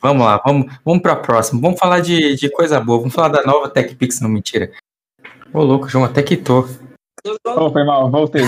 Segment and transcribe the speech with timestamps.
[0.00, 1.60] Vamos lá, vamos, vamos pra próxima.
[1.60, 2.98] Vamos falar de, de coisa boa.
[2.98, 4.70] Vamos falar da nova TechPix, não mentira.
[5.52, 6.68] Ô, louco, João, até quitou.
[7.44, 8.44] Oh, foi mal, voltei.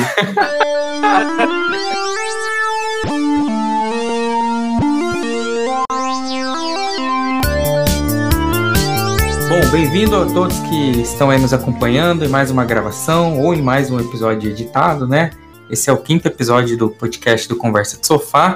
[9.48, 13.60] Bom, bem-vindo a todos que estão aí nos acompanhando em mais uma gravação ou em
[13.60, 15.30] mais um episódio editado, né?
[15.68, 18.54] Esse é o quinto episódio do podcast do Conversa de Sofá.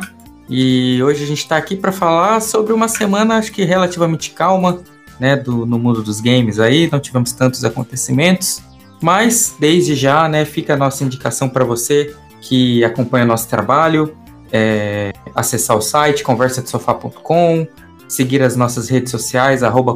[0.49, 4.81] E hoje a gente está aqui para falar sobre uma semana, acho que relativamente calma,
[5.19, 6.89] né, do, no mundo dos games aí.
[6.91, 8.63] Não tivemos tantos acontecimentos,
[9.01, 14.15] mas desde já, né, fica a nossa indicação para você que acompanha nosso trabalho,
[14.53, 17.67] é, acessar o site conversadesofá.com,
[18.07, 19.95] seguir as nossas redes sociais, arroba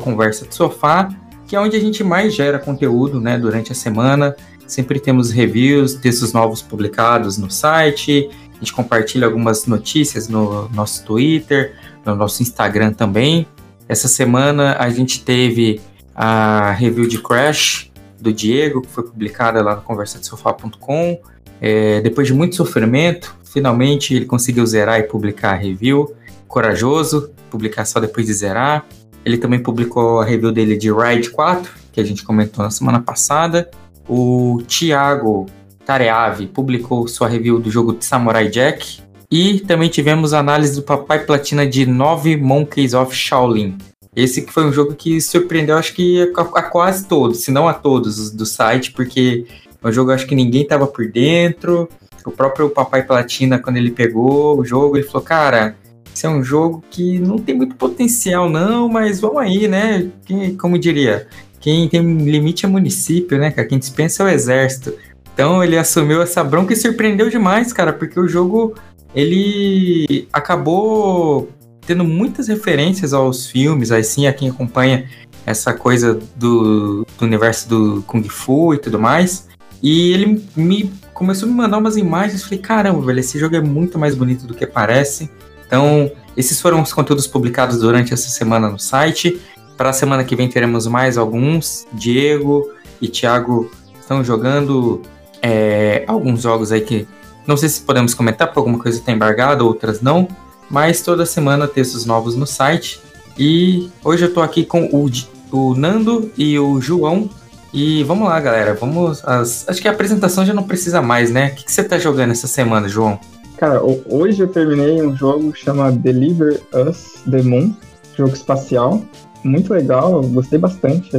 [1.47, 4.35] que é onde a gente mais gera conteúdo né, durante a semana.
[4.67, 11.05] Sempre temos reviews, textos novos publicados no site, a gente compartilha algumas notícias no nosso
[11.05, 13.47] Twitter, no nosso Instagram também.
[13.89, 15.81] Essa semana a gente teve
[16.13, 21.21] a review de Crash do Diego, que foi publicada lá no conversadesofá.com.
[21.61, 26.13] É, depois de muito sofrimento, finalmente ele conseguiu zerar e publicar a review.
[26.49, 28.85] Corajoso, publicar só depois de zerar.
[29.25, 33.01] Ele também publicou a review dele de Ride 4, que a gente comentou na semana
[33.01, 33.71] passada.
[34.09, 35.47] O Thiago
[35.89, 39.01] Tareave publicou sua review do jogo Samurai Jack.
[39.31, 43.79] E também tivemos a análise do Papai Platina de 9 Monkeys of Shaolin.
[44.15, 47.67] Esse que foi um jogo que surpreendeu, acho que a, a quase todos, se não
[47.67, 49.47] a todos do site, porque
[49.83, 51.89] é um jogo acho que ninguém estava por dentro.
[52.27, 55.75] O próprio Papai Platina, quando ele pegou o jogo, ele falou, cara,
[56.15, 60.11] esse é um jogo que não tem muito potencial, não, mas vamos aí, né?
[60.27, 61.29] Quem, como diria,
[61.61, 63.67] quem tem limite é município, né, cara?
[63.67, 64.93] Quem dispensa é o exército.
[65.39, 68.75] Então ele assumiu essa bronca e surpreendeu demais, cara, porque o jogo
[69.15, 71.49] ele acabou
[71.87, 75.09] tendo muitas referências aos filmes, assim, a quem acompanha
[75.47, 79.47] essa coisa do, do universo do Kung Fu e tudo mais.
[79.81, 83.61] E ele me começou a me mandar umas imagens, falei, caramba, velho, esse jogo é
[83.61, 85.31] muito mais bonito do que parece.
[85.65, 89.41] Então, esses foram os conteúdos publicados durante essa semana no site.
[89.77, 91.87] Para a semana que vem teremos mais alguns.
[91.93, 95.01] Diego e Thiago estão jogando
[95.43, 97.07] é, alguns jogos aí que
[97.47, 100.29] não sei se podemos comentar, porque alguma coisa está embargada, outras não.
[100.71, 103.01] Mas toda semana textos novos no site.
[103.39, 105.11] E hoje eu estou aqui com o,
[105.51, 107.31] o Nando e o João.
[107.73, 108.75] E vamos lá, galera.
[108.75, 109.25] Vamos.
[109.25, 111.49] As, acho que a apresentação já não precisa mais, né?
[111.49, 113.19] O que, que você está jogando essa semana, João?
[113.57, 117.75] Cara, hoje eu terminei um jogo que chama Deliver Us The Moon,
[118.17, 119.03] jogo espacial.
[119.43, 121.11] Muito legal, gostei bastante.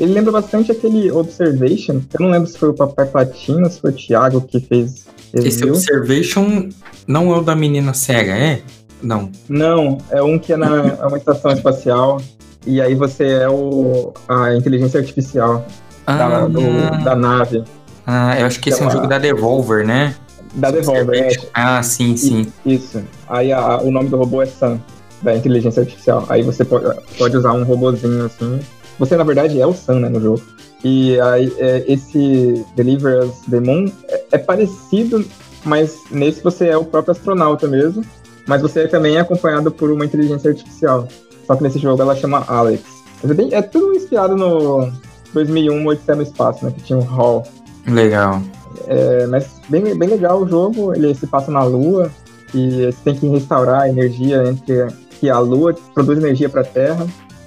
[0.00, 2.00] Ele lembra bastante aquele Observation.
[2.12, 5.06] Eu não lembro se foi o Papai Platina, se foi o Thiago que fez.
[5.32, 6.68] Esse Observation
[7.06, 8.62] não é o da menina cega, é?
[9.02, 9.30] Não.
[9.48, 12.20] Não, é um que é, na, é uma estação espacial.
[12.66, 15.66] E aí você é o, a inteligência artificial
[16.06, 17.62] ah, da, do, da nave.
[18.06, 20.14] Ah, eu acho que esse é um jogo da Devolver, né?
[20.54, 21.36] Da Devolver, é.
[21.52, 22.46] Ah, sim, sim.
[22.64, 23.02] Isso.
[23.28, 24.80] Aí a, o nome do robô é Sam,
[25.22, 26.24] da inteligência artificial.
[26.28, 26.86] Aí você pode,
[27.18, 28.60] pode usar um robozinho assim.
[28.98, 30.42] Você, na verdade, é o Sam, né, no jogo.
[30.82, 35.24] E aí, é, esse Deliver Us the Moon é, é, parecido,
[35.64, 38.04] mas nesse você é o próprio astronauta mesmo.
[38.46, 41.08] Mas você é também acompanhado por uma inteligência artificial.
[41.46, 42.82] Só que nesse jogo ela chama Alex.
[43.22, 44.90] É, é tudo inspirado no
[45.32, 46.70] 2001 Odisseia no Espaço, né?
[46.70, 47.44] Que tinha um Hall.
[47.86, 48.42] Legal.
[48.86, 52.10] É, mas bem, bem legal o jogo, ele se passa na Lua
[52.52, 54.86] e você tem que restaurar a energia entre
[55.18, 57.06] que a Lua produz energia para a Terra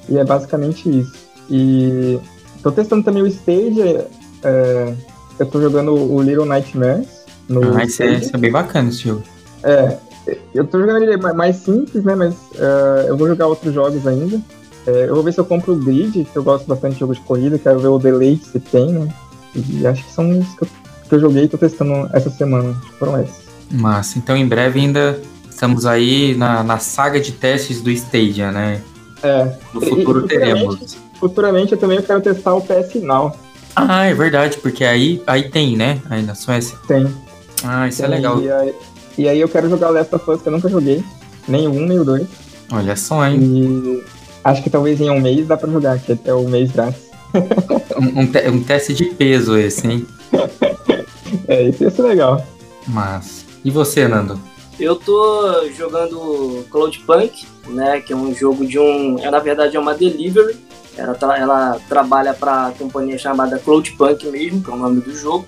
[0.10, 1.27] e é basicamente isso.
[1.50, 2.20] E
[2.56, 3.82] estou testando também o Stage,
[4.44, 4.94] é,
[5.40, 7.08] eu estou jogando o Little Nightmares.
[7.48, 9.24] No ah, isso é, isso é, bem bacana esse jogo.
[9.64, 9.98] É,
[10.54, 12.16] eu estou jogando ele mais simples, né?
[12.16, 14.42] Mas uh, eu vou jogar outros jogos ainda.
[14.86, 17.18] É, eu vou ver se eu compro o Grid, que eu gosto bastante de jogos
[17.18, 19.08] de corrida, quero ver o delay que tem, né?
[19.56, 20.68] E acho que são os que eu
[21.08, 22.74] que eu joguei e tô testando essa semana.
[23.00, 23.48] Foram esses.
[23.72, 24.18] Massa.
[24.18, 25.20] Então em breve ainda
[25.50, 28.82] estamos aí na, na saga de testes do Stadia, né?
[29.24, 29.52] É.
[29.74, 30.98] No futuro e, teremos.
[31.20, 33.36] Futuramente eu também quero testar o PS Now.
[33.76, 36.02] Ah, é verdade, porque aí, aí tem, né?
[36.10, 36.78] Aí na Suécia.
[36.88, 37.08] Tem.
[37.64, 38.42] Ah, isso é tem, é legal.
[38.42, 38.76] E aí,
[39.18, 41.04] e aí, eu quero jogar Last of Us, que eu nunca joguei.
[41.48, 42.28] Nem o um, nem o dois.
[42.72, 43.40] Olha só, hein?
[43.40, 44.04] E
[44.44, 47.02] acho que talvez em um mês dá pra jogar, que é o mês grátis.
[48.00, 50.08] um, um, te um teste de peso esse, hein?
[51.46, 52.46] É, isso ia ser legal.
[52.88, 53.46] Mas.
[53.64, 54.40] E você, Nando?
[54.80, 58.00] Eu tô jogando Cloudpunk, né?
[58.02, 59.18] Que é um jogo de um.
[59.20, 60.56] É, na verdade, é uma delivery.
[60.98, 65.16] Ela, tra ela trabalha para a companhia chamada Cloudpunk mesmo, que é o nome do
[65.16, 65.46] jogo.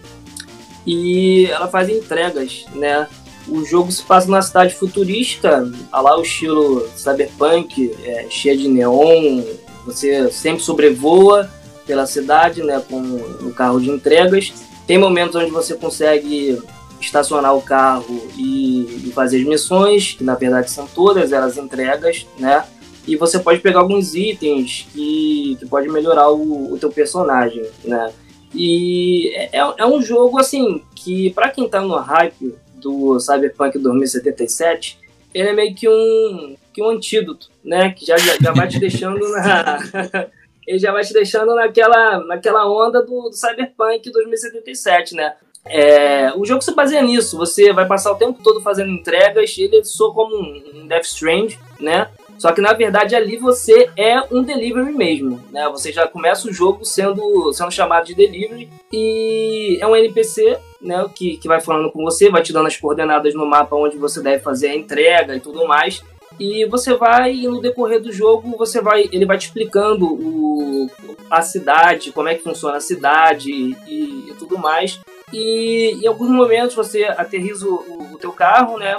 [0.86, 3.08] E ela faz entregas, né?
[3.48, 8.68] O jogo se passa na cidade futurística, a lá o estilo cyberpunk, é, cheia de
[8.68, 9.44] neon.
[9.86, 11.50] Você sempre sobrevoa
[11.86, 14.54] pela cidade, né, com um carro de entregas.
[14.86, 16.62] Tem momentos onde você consegue
[17.02, 22.28] estacionar o carro e, e fazer as missões, que na verdade são todas elas entregas,
[22.38, 22.64] né?
[23.10, 28.14] E você pode pegar alguns itens que, que pode melhorar o, o teu personagem, né?
[28.54, 33.80] E é, é, é um jogo, assim, que para quem tá no hype do Cyberpunk
[33.80, 35.00] 2077,
[35.34, 37.92] ele é meio que um, que um antídoto, né?
[37.98, 39.80] Que já, já, já vai te deixando na...
[40.68, 45.34] ele já vai te deixando naquela, naquela onda do, do Cyberpunk 2077, né?
[45.66, 49.84] É, o jogo se baseia nisso, você vai passar o tempo todo fazendo entregas, ele
[49.84, 52.08] soa como um Death Strange, né?
[52.40, 55.68] Só que na verdade ali você é um delivery mesmo, né?
[55.70, 61.06] Você já começa o jogo sendo, sendo chamado de delivery e é um NPC, né?
[61.14, 64.22] Que, que vai falando com você, vai te dando as coordenadas no mapa onde você
[64.22, 66.02] deve fazer a entrega e tudo mais.
[66.40, 70.90] E você vai, e no decorrer do jogo, você vai, ele vai te explicando o,
[71.30, 75.02] a cidade, como é que funciona a cidade e, e tudo mais.
[75.34, 78.96] E em alguns momentos você aterriza o, o teu carro, né?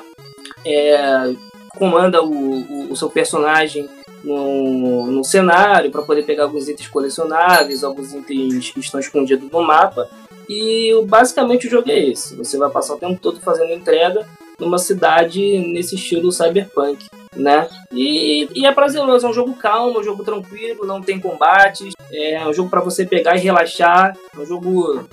[0.67, 1.33] É,
[1.77, 3.89] comanda o, o, o seu personagem
[4.25, 9.63] no, no cenário para poder pegar alguns itens colecionáveis, alguns itens que estão escondidos no
[9.63, 10.09] mapa.
[10.49, 12.35] E basicamente o jogo é esse.
[12.37, 14.27] Você vai passar o tempo todo fazendo entrega
[14.59, 17.69] numa cidade nesse estilo cyberpunk, né?
[17.93, 21.95] E, e é prazeroso, é um jogo calmo, é um jogo tranquilo, não tem combates,
[22.13, 25.09] é um jogo para você pegar e relaxar, é um jogo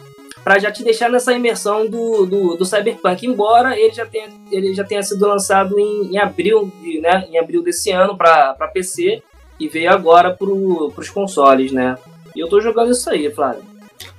[0.48, 4.74] para já te deixar nessa imersão do, do, do, Cyberpunk, embora ele já tenha, ele
[4.74, 6.72] já tenha sido lançado em, em abril,
[7.02, 9.22] né, em abril desse ano para PC
[9.60, 11.98] e veio agora para os consoles, né?
[12.34, 13.62] E eu tô jogando isso aí, Flávio.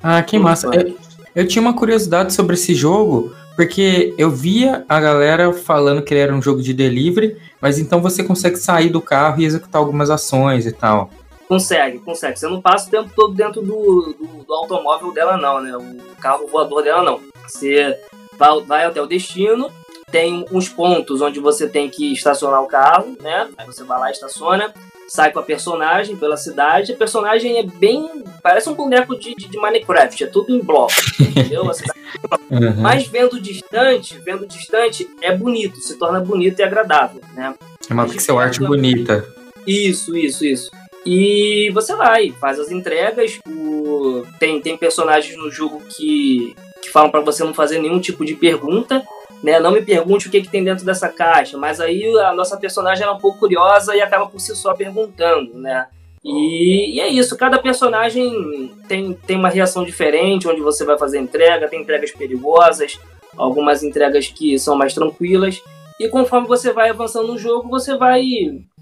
[0.02, 0.68] Ah, que massa.
[0.74, 0.98] Eu,
[1.34, 6.20] eu tinha uma curiosidade sobre esse jogo, porque eu via a galera falando que ele
[6.20, 10.10] era um jogo de delivery, mas então você consegue sair do carro e executar algumas
[10.10, 11.08] ações e tal.
[11.48, 12.38] Consegue, consegue.
[12.38, 15.74] Você não passa o tempo todo dentro do, do, do automóvel dela, não, né?
[15.76, 17.20] O carro voador dela, não.
[17.46, 17.98] Você
[18.36, 19.70] vai, vai até o destino,
[20.10, 23.48] tem uns pontos onde você tem que estacionar o carro, né?
[23.56, 24.74] Aí você vai lá, estaciona,
[25.08, 26.92] sai com a personagem pela cidade.
[26.92, 28.22] A personagem é bem.
[28.42, 31.62] parece um boneco de, de, de Minecraft, é tudo em bloco, entendeu?
[32.50, 32.80] uhum.
[32.80, 37.54] Mas vendo distante, vendo distante, é bonito, se torna bonito e agradável, né?
[37.88, 39.26] É uma pixel art bonita.
[39.66, 40.70] Isso, isso, isso.
[41.06, 43.38] E você vai, faz as entregas.
[43.48, 44.24] O...
[44.38, 48.34] Tem, tem personagens no jogo que, que falam para você não fazer nenhum tipo de
[48.34, 49.02] pergunta.
[49.42, 49.60] Né?
[49.60, 53.06] Não me pergunte o que, que tem dentro dessa caixa, mas aí a nossa personagem
[53.06, 55.86] é um pouco curiosa e acaba por si só perguntando, né?
[56.24, 61.20] E, e, é isso, cada personagem tem, tem uma reação diferente, onde você vai fazer
[61.20, 62.98] entrega, tem entregas perigosas,
[63.36, 65.62] algumas entregas que são mais tranquilas.
[66.00, 68.22] E conforme você vai avançando no jogo, você vai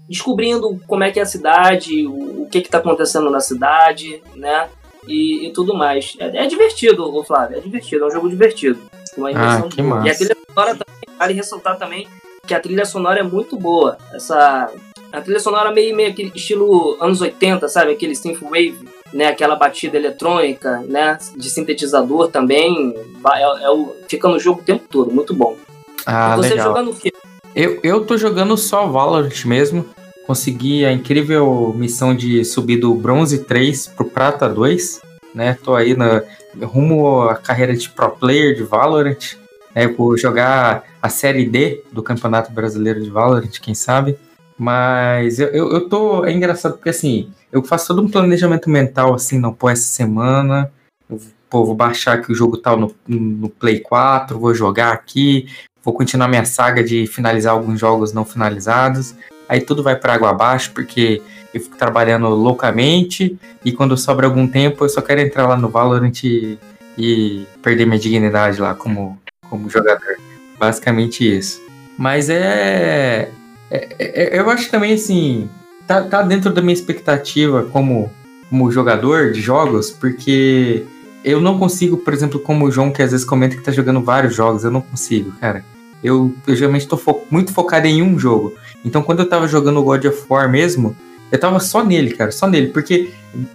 [0.09, 4.69] descobrindo como é que é a cidade, o, o que está acontecendo na cidade, né?
[5.07, 6.15] E, e tudo mais.
[6.19, 8.79] É, é, divertido, o Flávio, é divertido, é um jogo divertido.
[9.17, 10.07] Uma ah, que massa.
[10.07, 12.07] E a trilha sonora também, vale ressaltar também
[12.47, 13.97] que a trilha sonora é muito boa.
[14.13, 14.71] Essa
[15.11, 17.91] a trilha sonora meio meio aquele estilo anos 80, sabe?
[17.91, 18.77] Aquele synthwave,
[19.13, 19.27] né?
[19.27, 21.17] Aquela batida eletrônica, né?
[21.35, 22.95] De sintetizador também.
[23.35, 25.55] É, é o, fica no jogo o tempo todo, muito bom.
[26.05, 26.67] Ah, e você legal.
[26.67, 26.95] jogando o?
[27.57, 29.83] Eu, eu tô jogando só Valorant mesmo.
[30.27, 35.01] Consegui a incrível missão de subir do bronze 3 pro prata 2.
[35.33, 35.57] Né?
[35.63, 36.21] Tô aí na,
[36.61, 39.35] rumo à carreira de pro player de Valorant.
[39.73, 39.87] Né?
[39.87, 44.15] Vou jogar a série D do Campeonato Brasileiro de Valorant, quem sabe.
[44.55, 46.25] Mas eu, eu, eu tô.
[46.25, 50.71] É engraçado porque assim, eu faço todo um planejamento mental assim, não, pô, essa semana.
[51.09, 55.47] Eu, pô, vou baixar aqui o jogo tal no, no Play 4, vou jogar aqui,
[55.87, 59.15] vou continuar minha saga de finalizar alguns jogos não finalizados.
[59.47, 61.21] Aí tudo vai para água abaixo, porque
[61.53, 65.69] eu fico trabalhando loucamente e quando sobra algum tempo eu só quero entrar lá no
[65.69, 66.59] Valorant e,
[66.97, 69.17] e perder minha dignidade lá como,
[69.49, 70.17] como jogador.
[70.59, 71.61] Basicamente isso.
[71.97, 73.31] Mas é,
[73.71, 75.49] é, é, Eu acho também assim.
[75.87, 78.11] Tá, tá dentro da minha expectativa como,
[78.49, 80.83] como jogador de jogos, porque
[81.23, 84.01] eu não consigo, por exemplo, como o João que às vezes comenta que tá jogando
[84.01, 85.63] vários jogos, eu não consigo, cara.
[86.03, 88.53] Eu, eu geralmente estou fo muito focado em um jogo.
[88.85, 90.95] Então, quando eu tava jogando God of War mesmo,
[91.31, 92.67] eu tava só nele, cara, só nele.
[92.67, 93.09] Porque,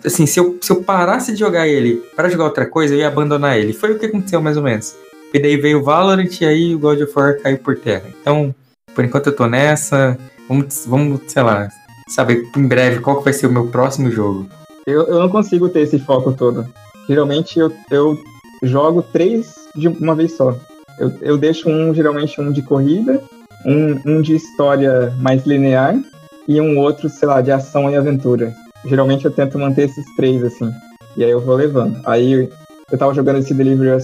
[0.05, 3.09] assim, se eu, se eu parasse de jogar ele para jogar outra coisa, eu ia
[3.09, 3.73] abandonar ele.
[3.73, 4.95] Foi o que aconteceu, mais ou menos.
[5.33, 8.05] E daí veio o Valorant e aí o God of War caiu por terra.
[8.21, 8.55] Então,
[8.95, 10.19] por enquanto eu tô nessa.
[10.49, 11.69] Vamos, vamos sei lá,
[12.09, 14.47] saber em breve qual que vai ser o meu próximo jogo.
[14.87, 16.67] Eu, eu não consigo ter esse foco todo.
[17.09, 18.19] Geralmente eu, eu
[18.63, 20.57] jogo três de uma vez só.
[20.99, 23.21] Eu, eu deixo um, geralmente, um de corrida,
[23.65, 25.99] um, um de história mais linear
[26.47, 28.55] e um outro, sei lá, de ação e aventura.
[28.85, 30.71] Geralmente eu tento manter esses três, assim.
[31.17, 32.01] E aí eu vou levando.
[32.05, 32.49] Aí
[32.91, 34.03] eu tava jogando esse Delivery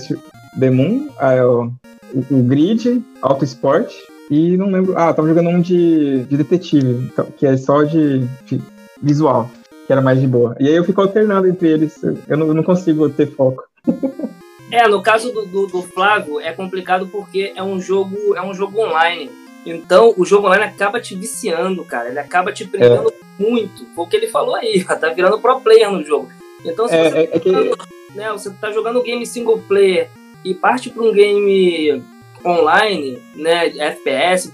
[0.59, 1.73] The Moon, aí eu,
[2.15, 3.93] o, o Grid, Auto Sport,
[4.31, 4.97] e não lembro.
[4.97, 8.61] Ah, tava jogando um de, de detetive, então, que é só de, de,
[9.03, 9.51] visual,
[9.87, 10.55] que era mais de boa.
[10.61, 12.01] E aí eu fico alternando entre eles.
[12.29, 13.65] Eu não, eu não consigo ter foco.
[14.71, 18.53] é, no caso do, do, do, Flávio é complicado porque é um jogo, é um
[18.53, 19.31] jogo online.
[19.65, 22.09] Então o jogo online acaba te viciando, cara.
[22.09, 23.43] Ele acaba te prendendo é.
[23.43, 23.87] muito.
[23.95, 26.29] Foi o que ele falou aí, tá virando pro player no jogo.
[26.65, 27.53] Então se é, você, é, é que...
[27.53, 30.11] tá, né, você tá jogando game single player
[30.45, 32.03] e parte para um game
[32.45, 34.53] online, né, FPS,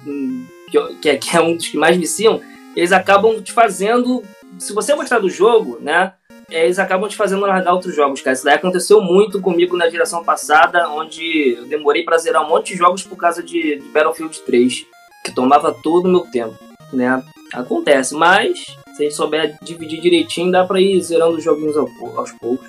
[1.00, 2.40] que, é, que é um dos que mais viciam,
[2.75, 4.23] eles acabam te fazendo.
[4.59, 6.12] Se você gostar do jogo, né?
[6.54, 8.34] Eles acabam te fazendo largar outros jogos, cara.
[8.34, 12.73] Isso daí aconteceu muito comigo na geração passada, onde eu demorei pra zerar um monte
[12.73, 14.87] de jogos por causa de, de Battlefield 3,
[15.25, 16.56] que tomava todo o meu tempo,
[16.92, 17.23] né?
[17.52, 18.58] Acontece, mas
[18.94, 22.68] se a gente souber dividir direitinho, dá pra ir zerando os joguinhos aos poucos.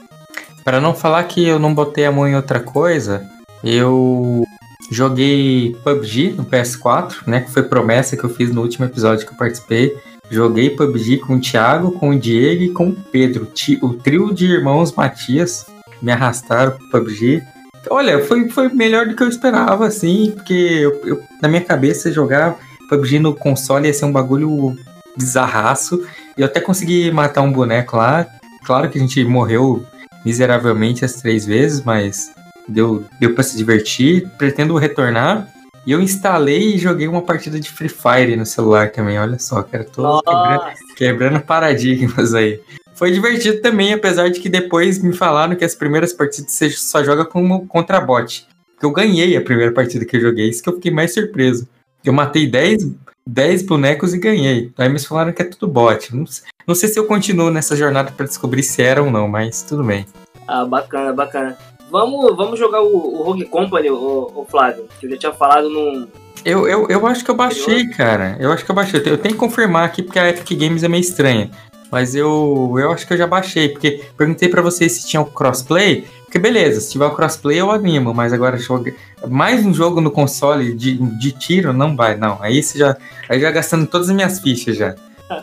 [0.64, 3.30] Para não falar que eu não botei a mão em outra coisa,
[3.64, 4.44] eu
[4.92, 7.42] Joguei PUBG no PS4, né?
[7.42, 9.98] Que foi promessa que eu fiz no último episódio que eu participei.
[10.30, 13.48] Joguei PUBG com o Thiago, com o Diego e com o Pedro.
[13.82, 15.66] O trio de irmãos Matias
[16.02, 17.44] me arrastaram pro PUBG.
[17.90, 22.12] Olha, foi, foi melhor do que eu esperava, assim, porque eu, eu, na minha cabeça
[22.12, 22.58] jogar
[22.90, 24.76] PUBG no console ia ser um bagulho
[25.16, 26.04] bizarraço.
[26.38, 28.26] E eu até consegui matar um boneco lá.
[28.66, 29.86] Claro que a gente morreu
[30.24, 32.32] miseravelmente as três vezes, mas
[32.68, 34.28] deu, deu para se divertir.
[34.38, 35.48] Pretendo retornar.
[35.86, 39.20] E eu instalei e joguei uma partida de Free Fire no celular também.
[39.20, 40.64] Olha só, cara, tô quebrando,
[40.96, 42.60] quebrando paradigmas aí.
[42.96, 47.04] Foi divertido também, apesar de que depois me falaram que as primeiras partidas você só
[47.04, 48.48] joga como contra bot.
[48.82, 51.68] Eu ganhei a primeira partida que eu joguei, isso que eu fiquei mais surpreso.
[52.04, 52.92] Eu matei 10,
[53.28, 54.72] 10 bonecos e ganhei.
[54.78, 56.16] Aí me falaram que é tudo bot.
[56.16, 56.24] Não,
[56.66, 59.84] não sei se eu continuo nessa jornada para descobrir se era ou não, mas tudo
[59.84, 60.06] bem.
[60.48, 61.58] Ah, bacana, bacana.
[61.90, 65.70] Vamos, vamos jogar o, o Rogue Company, o, o Flávio, que eu já tinha falado
[65.70, 66.08] no.
[66.44, 68.38] Eu, eu, eu acho que eu baixei, cara.
[68.40, 69.00] Eu acho que eu baixei.
[69.00, 71.50] Eu tenho que confirmar aqui porque a Epic Games é meio estranha.
[71.92, 75.26] Mas eu, eu acho que eu já baixei, porque perguntei para vocês se tinha o
[75.26, 76.06] crossplay.
[76.24, 78.94] Porque beleza, se tiver o crossplay eu animo, mas agora joga
[79.28, 82.38] mais um jogo no console de, de tiro não vai, não.
[82.42, 82.98] Aí você já,
[83.30, 84.96] aí já gastando todas as minhas fichas já.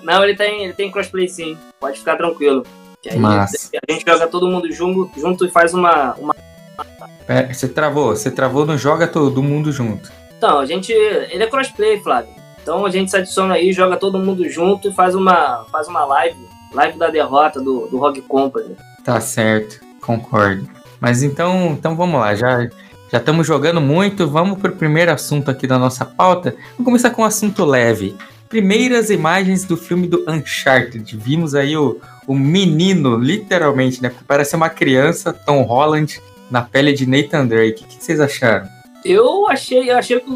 [0.03, 1.57] Não, ele tem, ele tem crossplay sim.
[1.81, 2.65] Pode ficar tranquilo.
[3.03, 3.71] Que aí Mas...
[3.75, 6.15] a gente joga todo mundo junto, junto e faz uma.
[6.15, 6.35] uma...
[7.27, 10.11] É, você travou, você travou no Joga Todo Mundo Junto.
[10.37, 10.93] Então, a gente.
[10.93, 12.43] Ele é crossplay, Flávio.
[12.63, 16.05] Então a gente se adiciona aí, joga todo mundo junto e faz uma, faz uma
[16.05, 16.49] live.
[16.73, 18.77] Live da derrota do, do Rock Company.
[19.05, 20.69] Tá certo, concordo.
[21.01, 22.69] Mas então, então vamos lá, já
[23.11, 26.57] já estamos jogando muito, vamos para o primeiro assunto aqui da nossa pauta.
[26.73, 28.17] Vamos começar com um assunto leve.
[28.49, 31.15] Primeiras imagens do filme do Uncharted.
[31.19, 34.13] Vimos aí o, o menino, literalmente, né?
[34.27, 37.85] Parece uma criança, Tom Holland, na pele de Nathan Drake.
[37.85, 38.69] O que, vocês acharam?
[39.05, 40.31] Eu achei, eu achei que.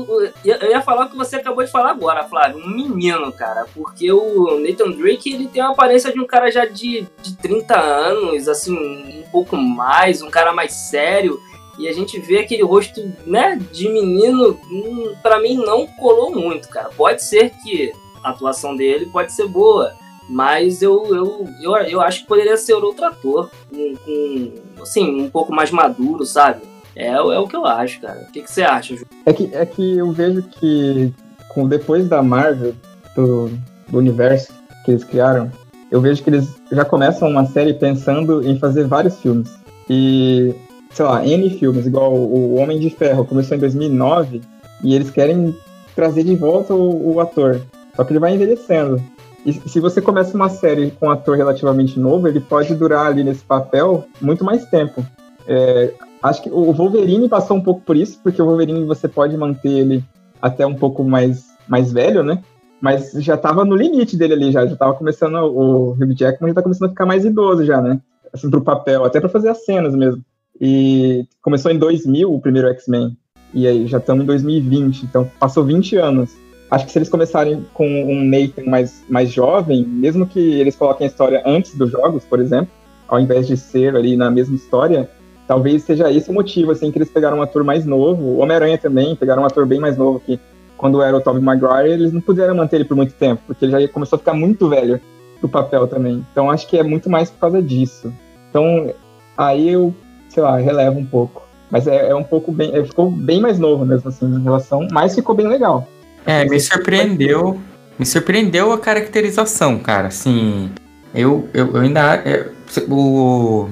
[0.45, 2.59] Eu ia falar o que você acabou de falar agora, Flávio.
[2.59, 3.65] Um menino, cara.
[3.73, 7.79] Porque o Nathan Drake, ele tem a aparência de um cara já de, de 30
[7.79, 11.39] anos, assim, um pouco mais, um cara mais sério.
[11.79, 16.69] E a gente vê aquele rosto, né, de menino, hum, para mim não colou muito,
[16.69, 16.89] cara.
[16.97, 17.93] Pode ser que
[18.25, 19.95] a atuação dele pode ser boa,
[20.29, 25.53] mas eu, eu, eu, eu acho que poderia ser outro ator, com assim, um pouco
[25.55, 26.63] mais maduro, sabe?
[26.95, 28.27] É, é o que eu acho, cara.
[28.29, 29.05] O que, que você acha, Ju?
[29.25, 31.13] É que, é que eu vejo que
[31.51, 32.75] com, depois da Marvel,
[33.15, 33.51] do,
[33.89, 34.53] do universo
[34.85, 35.51] que eles criaram,
[35.91, 39.49] eu vejo que eles já começam uma série pensando em fazer vários filmes.
[39.89, 40.55] E,
[40.91, 44.41] sei lá, N filmes, igual o Homem de Ferro, começou em 2009,
[44.83, 45.55] e eles querem
[45.95, 47.61] trazer de volta o, o ator.
[47.95, 49.03] Só que ele vai envelhecendo.
[49.47, 53.23] E se você começa uma série com um ator relativamente novo, ele pode durar ali
[53.23, 55.07] nesse papel muito mais tempo.
[55.47, 59.37] É, acho que o Wolverine passou um pouco por isso, porque o Wolverine você pode
[59.37, 60.05] manter ele
[60.43, 62.43] até um pouco mais, mais velho, né?
[62.81, 64.67] Mas já estava no limite dele ali, já.
[64.67, 68.01] Já tava começando, o Hugh Jackman já tá começando a ficar mais idoso já, né?
[68.35, 70.25] Assim, pro papel, até para fazer as cenas mesmo.
[70.61, 73.17] E começou em 2000 o primeiro X-Men.
[73.55, 76.35] E aí já estamos em 2020, então passou 20 anos
[76.71, 81.07] acho que se eles começarem com um Nathan mais, mais jovem, mesmo que eles coloquem
[81.07, 82.71] a história antes dos jogos, por exemplo,
[83.09, 85.09] ao invés de ser ali na mesma história,
[85.47, 88.39] talvez seja esse o motivo, assim, que eles pegaram um ator mais novo.
[88.39, 90.41] Homem-Aranha também, pegaram um ator bem mais novo que
[90.77, 93.73] quando era o Tobey Maguire, eles não puderam manter ele por muito tempo, porque ele
[93.73, 95.01] já começou a ficar muito velho
[95.41, 96.27] pro papel também.
[96.33, 98.13] Então acho que é muito mais por causa disso.
[98.51, 98.93] Então
[99.37, 99.95] aí eu,
[100.29, 101.47] sei lá, relevo um pouco.
[101.71, 102.75] Mas é, é um pouco bem.
[102.75, 104.87] é, ficou bem mais novo mesmo, assim, em relação.
[104.93, 105.87] Mas ficou bem legal.
[106.27, 107.61] É, me surpreendeu.
[107.99, 110.09] Me surpreendeu a caracterização, cara.
[110.09, 110.71] Assim,
[111.15, 112.17] eu, eu, eu ainda.
[112.17, 112.49] é,
[112.89, 113.69] o.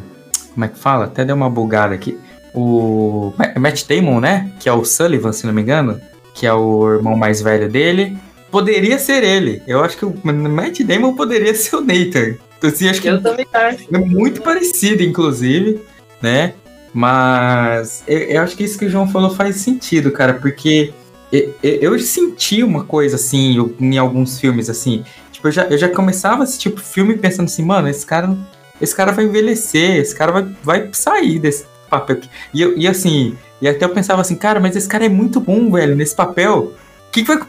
[0.54, 1.06] Como é que fala?
[1.06, 2.16] Até deu uma bugada aqui.
[2.54, 4.50] O Ma- Matt Damon, né?
[4.60, 6.00] Que é o Sullivan, se não me engano.
[6.32, 8.16] Que é o irmão mais velho dele.
[8.50, 9.60] Poderia ser ele.
[9.66, 12.36] Eu acho que o Matt Damon poderia ser o Nathan.
[12.56, 13.84] Então, assim, acho que Eu também acho.
[13.92, 15.80] é muito parecido, inclusive,
[16.22, 16.54] né?
[16.94, 20.92] Mas eu, eu acho que isso que o João falou faz sentido, cara, porque
[21.62, 25.04] eu, senti uma coisa assim em alguns filmes, assim.
[25.32, 28.36] Tipo, eu já, eu já começava a assistir filme pensando assim, mano, esse cara,
[28.80, 32.20] esse cara vai envelhecer, esse cara vai, vai sair desse papel.
[32.52, 35.40] E, eu, e assim, e até eu pensava assim, cara, mas esse cara é muito
[35.40, 36.72] bom, velho, nesse papel.
[37.10, 37.46] Que, que vai.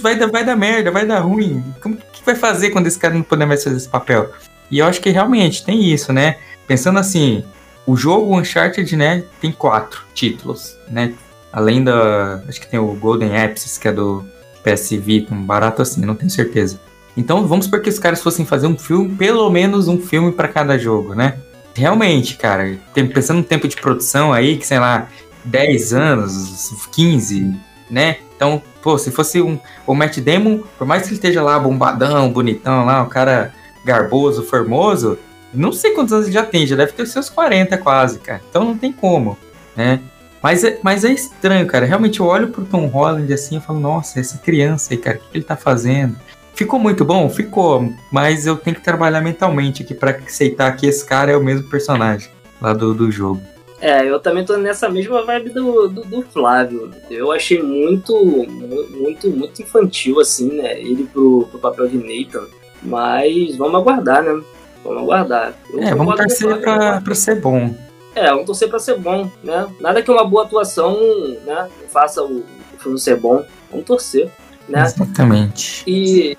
[0.00, 1.62] Vai dar, vai dar merda, vai dar ruim.
[1.80, 4.30] Como que vai fazer quando esse cara não puder mais fazer esse papel?
[4.70, 6.36] E eu acho que realmente tem isso, né?
[6.66, 7.44] Pensando assim,
[7.86, 11.12] o jogo Uncharted, né, tem quatro títulos, né?
[11.52, 12.42] Além da.
[12.48, 14.24] Acho que tem o Golden Apps, que é do
[14.62, 16.80] PS Vita, um barato assim, não tenho certeza.
[17.16, 20.48] Então vamos supor que os caras fossem fazer um filme, pelo menos um filme pra
[20.48, 21.36] cada jogo, né?
[21.74, 25.08] Realmente, cara, pensando no tempo de produção aí, que sei lá,
[25.44, 27.54] 10 anos, 15,
[27.90, 28.18] né?
[28.34, 32.32] Então, pô, se fosse um, o Matt Damon, por mais que ele esteja lá bombadão,
[32.32, 33.52] bonitão lá, o cara
[33.84, 35.18] garboso, formoso,
[35.52, 38.40] não sei quantos anos ele já tem, já deve ter os seus 40 quase, cara.
[38.48, 39.36] Então não tem como,
[39.76, 40.00] né?
[40.42, 41.86] Mas é, mas é estranho, cara.
[41.86, 45.20] Realmente eu olho pro Tom Holland assim e falo, nossa, essa criança aí, cara, o
[45.20, 46.16] que ele tá fazendo?
[46.54, 47.30] Ficou muito bom?
[47.30, 51.42] Ficou, mas eu tenho que trabalhar mentalmente aqui pra aceitar que esse cara é o
[51.42, 52.28] mesmo personagem
[52.60, 53.40] lá do, do jogo.
[53.80, 56.90] É, eu também tô nessa mesma vibe do, do, do Flávio.
[57.10, 60.78] Eu achei muito, mu- muito, muito infantil, assim, né?
[60.80, 62.46] Ele pro, pro papel de Nathan.
[62.82, 64.40] Mas vamos aguardar, né?
[64.84, 65.54] Vamos aguardar.
[65.72, 67.74] Eu É, vamos torcer pra, pra ser bom.
[68.14, 69.68] É, vamos torcer pra ser bom, né?
[69.80, 70.98] Nada que uma boa atuação,
[71.44, 71.68] né?
[71.88, 73.44] Faça o, o filme ser bom.
[73.70, 74.30] Vamos torcer,
[74.68, 74.82] né?
[74.82, 75.82] Exatamente.
[75.86, 76.36] E,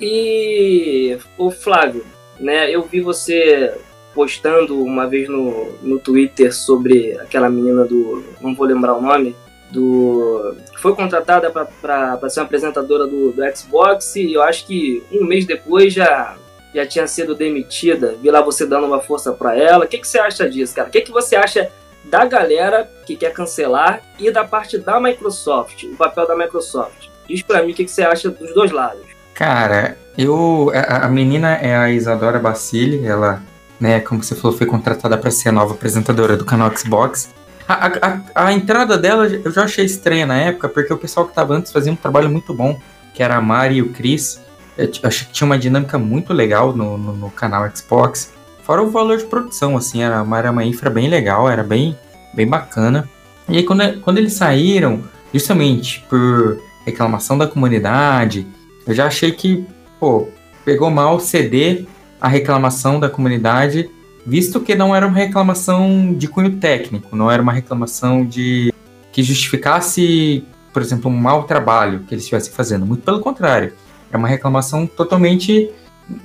[0.00, 2.04] e o Flávio,
[2.38, 2.70] né?
[2.70, 3.74] Eu vi você
[4.14, 8.24] postando uma vez no, no Twitter sobre aquela menina do.
[8.40, 9.34] Não vou lembrar o nome.
[9.70, 10.56] Do.
[10.78, 15.44] foi contratada para ser uma apresentadora do, do Xbox e eu acho que um mês
[15.44, 16.36] depois já,
[16.74, 18.14] já tinha sido demitida.
[18.22, 19.84] Vi lá você dando uma força para ela.
[19.84, 20.88] O que, que você acha disso, cara?
[20.88, 21.70] O que, que você acha
[22.04, 27.08] da galera que quer cancelar e da parte da Microsoft, o papel da Microsoft?
[27.28, 29.02] Diz pra mim o que, que você acha dos dois lados.
[29.34, 30.70] Cara, eu.
[30.74, 33.42] A, menina é a Isadora Bacilli, ela,
[33.78, 37.32] né, como você falou, foi contratada para ser a nova apresentadora do canal Xbox.
[37.68, 37.90] A, a,
[38.34, 41.54] a- a entrada dela eu já achei estranha na época, porque o pessoal que tava
[41.54, 42.80] antes fazia um trabalho muito bom,
[43.14, 44.40] que era a Mari e o Chris.
[44.78, 48.32] Eu acho que tinha uma dinâmica muito legal no, no, no canal Xbox.
[48.62, 51.98] Fora o valor de produção, assim, era uma, era uma infra bem legal, era bem,
[52.32, 53.08] bem bacana.
[53.48, 55.02] E aí, quando, quando eles saíram,
[55.34, 58.46] justamente por reclamação da comunidade,
[58.86, 59.66] eu já achei que,
[59.98, 60.28] pô,
[60.64, 61.86] pegou mal ceder
[62.20, 63.90] a reclamação da comunidade,
[64.24, 68.72] visto que não era uma reclamação de cunho técnico, não era uma reclamação de
[69.10, 72.86] que justificasse, por exemplo, um mau trabalho que eles estivessem fazendo.
[72.86, 73.72] Muito pelo contrário,
[74.12, 75.70] é uma reclamação totalmente,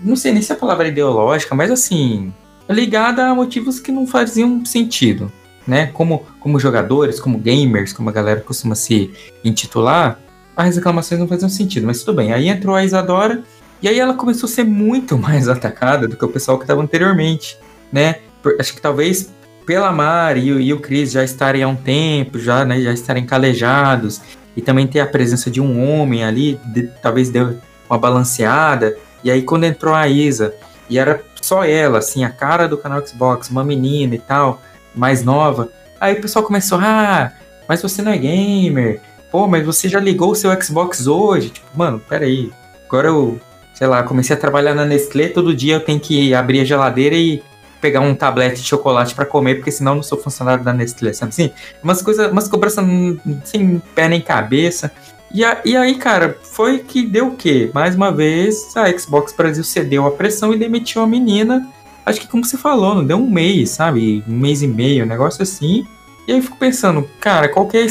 [0.03, 2.33] não sei nem se a palavra é ideológica, mas assim,
[2.69, 5.31] ligada a motivos que não faziam sentido,
[5.67, 5.87] né?
[5.93, 9.11] Como, como jogadores, como gamers, como a galera costuma se
[9.43, 10.19] intitular,
[10.55, 12.31] as reclamações não faziam sentido, mas tudo bem.
[12.31, 13.43] Aí entrou a Isadora
[13.81, 16.81] e aí ela começou a ser muito mais atacada do que o pessoal que estava
[16.81, 17.57] anteriormente,
[17.91, 18.15] né?
[18.41, 19.31] Por- acho que talvez
[19.65, 22.91] pela Mari e, o- e o Chris já estarem há um tempo, já, né, já
[22.93, 24.21] estarem calejados,
[24.55, 27.57] e também ter a presença de um homem ali, de- talvez deu
[27.93, 28.97] uma balanceada.
[29.23, 30.53] E aí quando entrou a Isa,
[30.89, 34.61] e era só ela, assim, a cara do canal Xbox, uma menina e tal,
[34.93, 37.31] mais nova, aí o pessoal começou, ah,
[37.67, 39.01] mas você não é gamer,
[39.31, 41.49] pô, mas você já ligou o seu Xbox hoje?
[41.49, 42.51] Tipo, mano, peraí.
[42.87, 43.39] Agora eu,
[43.73, 47.15] sei lá, comecei a trabalhar na Nestlé, todo dia eu tenho que abrir a geladeira
[47.15, 47.41] e
[47.81, 51.11] pegar um tablete de chocolate pra comer, porque senão eu não sou funcionário da Nestlé,
[51.11, 51.51] sabe assim?
[51.83, 54.91] Umas coisas, umas cobranças hum, sem pé nem cabeça.
[55.33, 57.71] E, a- e aí, cara, foi que deu o quê?
[57.73, 61.67] Mais uma vez, a Xbox Brasil cedeu a pressão e demitiu a menina.
[62.05, 64.23] Acho que como você falou, não deu um mês, sabe?
[64.27, 65.87] Um mês e meio, um negócio assim.
[66.27, 67.87] E aí eu fico pensando, cara, qualquer.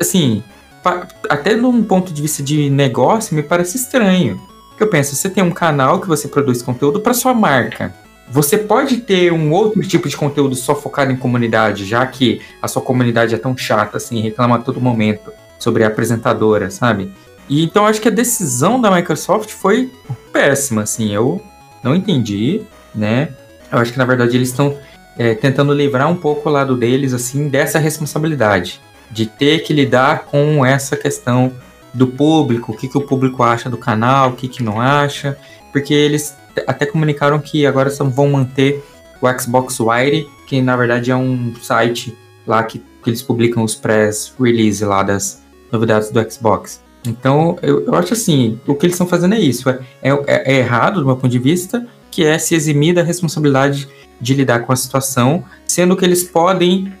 [0.00, 0.42] Assim,
[0.82, 4.40] pa- até num ponto de vista de negócio, me parece estranho.
[4.68, 7.94] Porque eu penso, você tem um canal que você produz conteúdo para sua marca.
[8.28, 12.68] Você pode ter um outro tipo de conteúdo só focado em comunidade, já que a
[12.68, 17.12] sua comunidade é tão chata, assim, reclama a todo momento sobre a apresentadora, sabe?
[17.48, 19.92] E então acho que a decisão da Microsoft foi
[20.32, 21.42] péssima, assim, eu
[21.82, 22.62] não entendi,
[22.94, 23.28] né?
[23.70, 24.76] Eu acho que na verdade eles estão
[25.16, 30.24] é, tentando livrar um pouco o lado deles, assim, dessa responsabilidade de ter que lidar
[30.24, 31.52] com essa questão
[31.94, 35.38] do público, o que, que o público acha do canal, o que, que não acha,
[35.72, 38.84] porque eles até comunicaram que agora vão manter
[39.20, 42.16] o Xbox Wire, que na verdade é um site
[42.46, 46.84] lá que, que eles publicam os press release lá das novidades do Xbox.
[47.06, 49.68] Então, eu, eu acho assim, o que eles estão fazendo é isso.
[49.70, 53.88] É, é, é, errado, do meu ponto de vista, que é se eximir da responsabilidade
[54.20, 56.92] de lidar com a situação, sendo que eles podem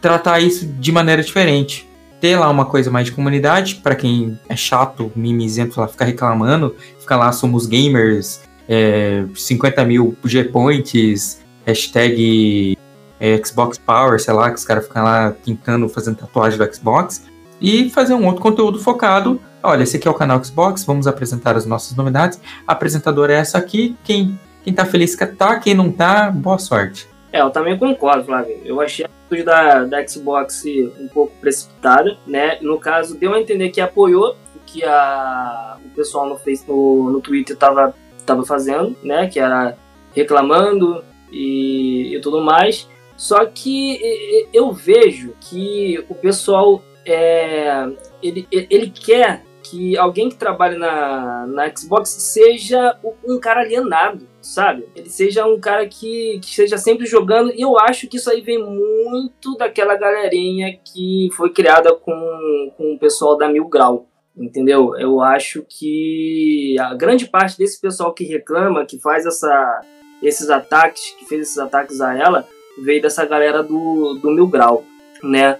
[0.00, 1.88] tratar isso de maneira diferente.
[2.20, 6.74] Ter lá uma coisa mais de comunidade, para quem é chato, mimizento lá, ficar reclamando,
[6.98, 12.76] ficar lá, somos gamers, é, 50 mil G-Points, hashtag
[13.20, 17.22] é, Xbox Power, sei lá, que os caras ficam lá pintando, fazendo tatuagem do Xbox
[17.60, 19.40] e fazer um outro conteúdo focado.
[19.62, 22.40] Olha, esse aqui é o canal Xbox, vamos apresentar as nossas novidades.
[22.66, 26.58] A apresentadora é essa aqui, quem, quem tá feliz que tá, quem não tá, boa
[26.58, 27.08] sorte.
[27.32, 28.60] É, eu também concordo, Flávio.
[28.64, 30.64] Eu achei a atitude da, da Xbox
[30.98, 32.58] um pouco precipitada, né?
[32.62, 37.10] No caso, deu a entender que apoiou o que a, o pessoal no, Facebook, no,
[37.10, 37.94] no Twitter tava,
[38.24, 39.26] tava fazendo, né?
[39.26, 39.76] Que era
[40.14, 42.88] reclamando e, e tudo mais.
[43.16, 47.88] Só que eu vejo que o pessoal é,
[48.22, 54.86] ele, ele quer que alguém que trabalhe na, na Xbox seja um cara alienado, sabe?
[54.96, 57.52] Ele seja um cara que, que esteja sempre jogando.
[57.52, 62.94] E eu acho que isso aí vem muito daquela galerinha que foi criada com, com
[62.94, 64.06] o pessoal da Mil Grau.
[64.36, 64.96] Entendeu?
[64.96, 69.80] Eu acho que a grande parte desse pessoal que reclama, que faz essa,
[70.22, 72.46] esses ataques, que fez esses ataques a ela,
[72.82, 74.84] veio dessa galera do, do Mil Grau,
[75.22, 75.58] né?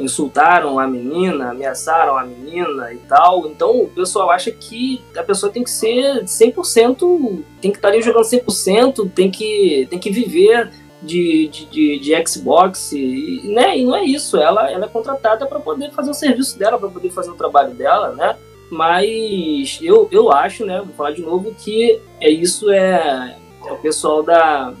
[0.00, 3.46] Insultaram a menina, ameaçaram a menina e tal.
[3.46, 8.00] Então o pessoal acha que a pessoa tem que ser 100%, tem que estar ali
[8.00, 10.70] jogando 100%, tem que, tem que viver
[11.02, 13.78] de, de, de, de Xbox, e, né?
[13.78, 16.88] E não é isso, ela, ela é contratada para poder fazer o serviço dela, para
[16.88, 18.36] poder fazer o trabalho dela, né?
[18.70, 23.76] Mas eu, eu acho, né, vou falar de novo, que é isso é, é o
[23.76, 24.72] pessoal da,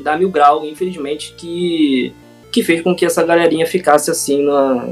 [0.00, 2.14] da Mil Grau, infelizmente, que
[2.52, 4.86] que fez com que essa galerinha ficasse assim na,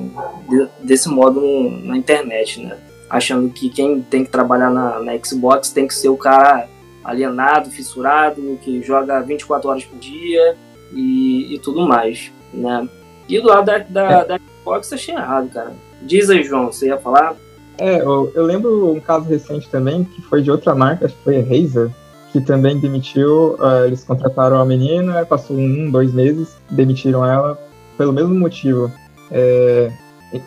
[0.83, 1.43] desse modo
[1.85, 2.79] na internet, né?
[3.09, 6.69] Achando que quem tem que trabalhar na, na, Xbox tem que ser o cara
[7.05, 10.57] alienado, fissurado, que joga 24 horas por dia
[10.93, 12.89] e, e tudo mais, né?
[13.29, 14.25] E do lado da, da, é.
[14.25, 15.75] da Xbox achei errado, cara.
[16.01, 17.37] Diz aí, João, você ia falar?
[17.79, 21.25] É, eu, eu, lembro um caso recente também, que foi de outra marca, acho que
[21.25, 21.91] foi a Razer,
[22.33, 23.55] que também demitiu.
[23.55, 27.59] Uh, eles contrataram a menina, passou um, dois meses, demitiram ela
[27.97, 28.91] pelo mesmo motivo.
[29.31, 29.91] É,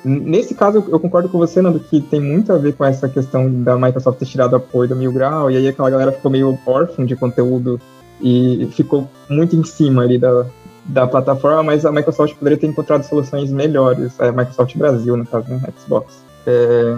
[0.04, 3.64] nesse caso, eu concordo com você, Nando, que tem muito a ver com essa questão
[3.64, 7.06] da Microsoft ter tirado apoio do Mil Grau, e aí aquela galera ficou meio órfã
[7.06, 7.80] de conteúdo
[8.22, 10.46] e ficou muito em cima ali da,
[10.86, 15.50] da plataforma, mas a Microsoft poderia ter encontrado soluções melhores, a Microsoft Brasil, no caso,
[15.50, 16.24] né, Xbox.
[16.48, 16.98] É,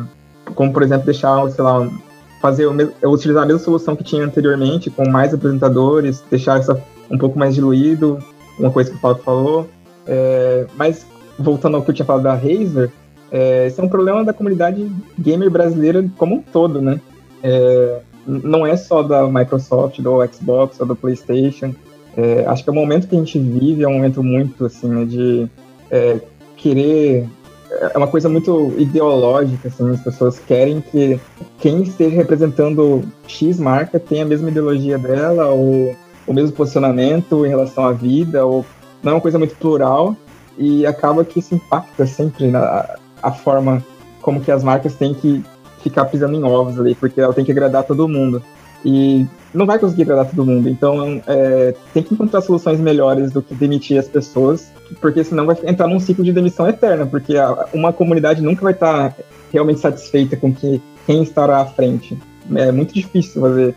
[0.54, 1.90] como, por exemplo, deixar, sei lá,
[2.46, 2.68] fazer
[3.04, 6.80] utilizar a mesma solução que tinha anteriormente, com mais apresentadores, deixar essa
[7.10, 8.20] um pouco mais diluído,
[8.60, 9.68] uma coisa que o Paulo falou.
[10.06, 11.08] É, mas,
[11.40, 12.92] voltando ao que eu tinha falado da Razer,
[13.32, 17.02] é, esse é um problema da comunidade gamer brasileira como um todo, né?
[17.42, 21.74] É, não é só da Microsoft, do Xbox ou do PlayStation.
[22.16, 24.88] É, acho que é o momento que a gente vive é um momento muito, assim,
[24.88, 25.48] né, de
[25.90, 26.20] é,
[26.56, 27.28] querer
[27.94, 31.20] é uma coisa muito ideológica, assim, as pessoas querem que
[31.60, 35.96] quem esteja representando X marca tenha a mesma ideologia dela, ou
[36.28, 38.66] o mesmo posicionamento em relação à vida, ou
[39.04, 40.16] não é uma coisa muito plural,
[40.58, 43.84] e acaba que isso impacta sempre na a forma
[44.22, 45.44] como que as marcas têm que
[45.82, 48.42] ficar pisando em ovos ali, porque ela tem que agradar todo mundo.
[48.86, 53.42] E não vai conseguir agradar todo mundo, então é, tem que encontrar soluções melhores do
[53.42, 57.68] que demitir as pessoas porque senão vai entrar num ciclo de demissão eterna, porque a,
[57.74, 59.16] uma comunidade nunca vai estar
[59.52, 62.18] realmente satisfeita com que, quem estará à frente.
[62.56, 63.76] É muito difícil fazer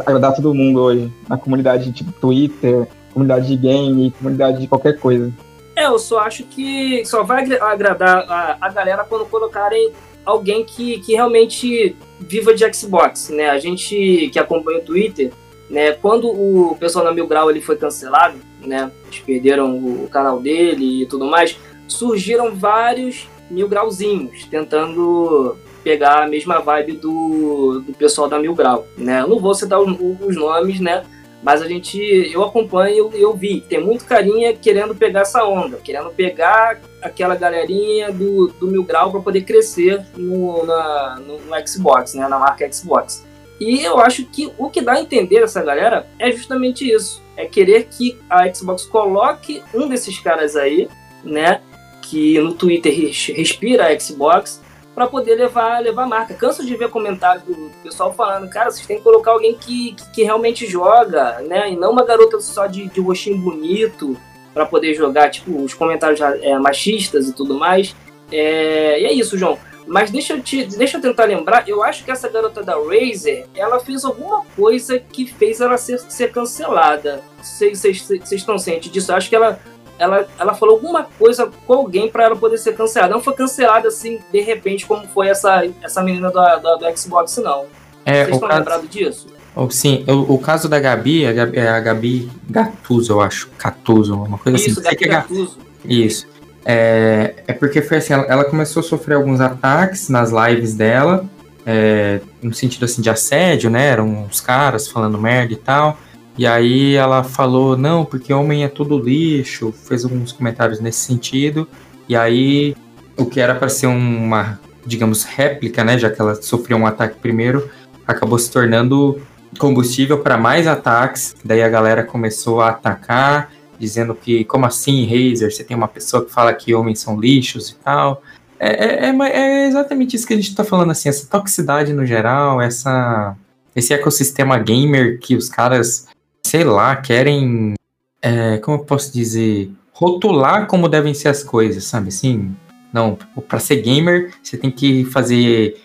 [0.00, 5.32] agradar todo mundo hoje, na comunidade tipo Twitter, comunidade de game, comunidade de qualquer coisa.
[5.74, 9.92] É, eu só acho que só vai agradar a, a galera quando colocarem
[10.24, 13.48] alguém que, que realmente viva de Xbox, né?
[13.50, 15.32] A gente que acompanha o Twitter,
[15.70, 15.92] né?
[15.92, 18.90] Quando o pessoal na Mil Grau ele foi cancelado, né?
[19.06, 21.56] Eles perderam o canal dele e tudo mais.
[21.86, 28.86] Surgiram vários mil grauzinhos tentando pegar a mesma vibe do, do pessoal da Mil Grau,
[28.96, 29.20] né?
[29.22, 31.04] Eu não vou citar os, os nomes, né?
[31.42, 35.44] Mas a gente, eu acompanho e eu, eu vi, tem muito carinha querendo pegar essa
[35.44, 41.38] onda, querendo pegar aquela galerinha do, do Mil Grau para poder crescer no, na, no,
[41.38, 42.26] no Xbox, né?
[42.26, 43.24] Na marca Xbox.
[43.60, 47.22] E eu acho que o que dá a entender essa galera é justamente isso.
[47.36, 50.88] É querer que a Xbox coloque um desses caras aí,
[51.24, 51.60] né?
[52.02, 54.60] Que no Twitter respira a Xbox
[54.98, 56.34] para poder levar, levar a marca.
[56.34, 59.92] Canso de ver comentários do, do, pessoal falando, cara, vocês têm que colocar alguém que,
[59.92, 61.70] que, que realmente joga, né?
[61.70, 64.16] E não uma garota só de, de rostinho bonito
[64.52, 67.94] para poder jogar, tipo, os comentários é, machistas e tudo mais.
[68.32, 69.56] É, e é isso, João.
[69.86, 73.46] Mas deixa eu, te, deixa eu tentar lembrar, eu acho que essa garota da Razer,
[73.54, 77.22] ela fez alguma coisa que fez ela ser, ser cancelada.
[77.40, 79.12] Vocês estão cientes disso?
[79.12, 79.60] Eu acho que ela
[79.98, 83.12] ela, ela falou alguma coisa com alguém para ela poder ser cancelada.
[83.12, 87.36] Não foi cancelada assim, de repente, como foi essa, essa menina do, do, do Xbox,
[87.38, 87.66] não.
[88.04, 88.58] É, Vocês estão caso...
[88.60, 89.26] lembrados disso?
[89.70, 93.50] Sim, o, o, caso da Gabi, a Gabi, é a Gabi Gattuso, eu acho.
[93.58, 94.82] Gattuso, uma coisa Isso, assim.
[94.82, 95.58] Gabi é Gattuso.
[95.84, 96.26] Isso.
[96.64, 101.24] É, é porque foi assim, ela, ela, começou a sofrer alguns ataques nas lives dela,
[101.66, 103.88] é, no sentido assim de assédio, né?
[103.88, 105.98] Eram uns caras falando merda e tal.
[106.38, 111.68] E aí ela falou, não, porque homem é tudo lixo, fez alguns comentários nesse sentido.
[112.08, 112.76] E aí
[113.16, 117.18] o que era para ser uma, digamos, réplica, né, já que ela sofreu um ataque
[117.18, 117.68] primeiro,
[118.06, 119.20] acabou se tornando
[119.58, 121.34] combustível para mais ataques.
[121.44, 126.24] Daí a galera começou a atacar, dizendo que, como assim, Razer, você tem uma pessoa
[126.24, 128.22] que fala que homens são lixos e tal.
[128.60, 132.06] É, é, é, é exatamente isso que a gente está falando, assim, essa toxicidade no
[132.06, 133.36] geral, essa,
[133.74, 136.06] esse ecossistema gamer que os caras
[136.48, 137.74] sei lá, querem.
[138.22, 139.70] É, como eu posso dizer?
[139.92, 142.08] Rotular como devem ser as coisas, sabe?
[142.08, 142.54] Assim,
[142.92, 145.80] não, tipo, para ser gamer, você tem que fazer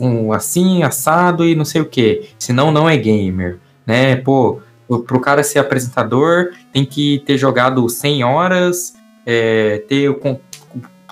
[0.00, 2.30] um assim, assado e não sei o que.
[2.38, 4.16] Senão, não é gamer, né?
[4.16, 4.60] Pô,
[5.06, 8.94] pro cara ser apresentador, tem que ter jogado 100 horas,
[9.24, 10.40] é, ter o,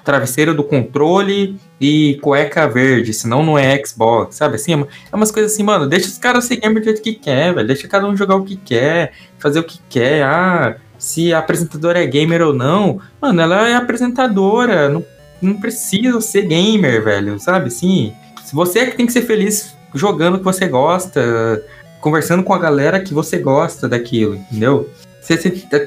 [0.02, 4.56] travesseiro do controle e cueca verde, senão não é Xbox, sabe?
[4.56, 7.14] Assim, é, é umas coisas assim, mano, deixa os caras ser gamer do jeito que
[7.14, 7.66] quer, velho.
[7.66, 10.24] Deixa cada um jogar o que quer, fazer o que quer.
[10.24, 15.04] Ah, se a apresentadora é gamer ou não, mano, ela é apresentadora, não,
[15.40, 17.70] não precisa ser gamer, velho, sabe?
[17.70, 18.12] Sim,
[18.44, 21.64] se você é que tem que ser feliz jogando o que você gosta,
[22.00, 24.90] conversando com a galera que você gosta daquilo, entendeu?
[25.20, 25.36] Você,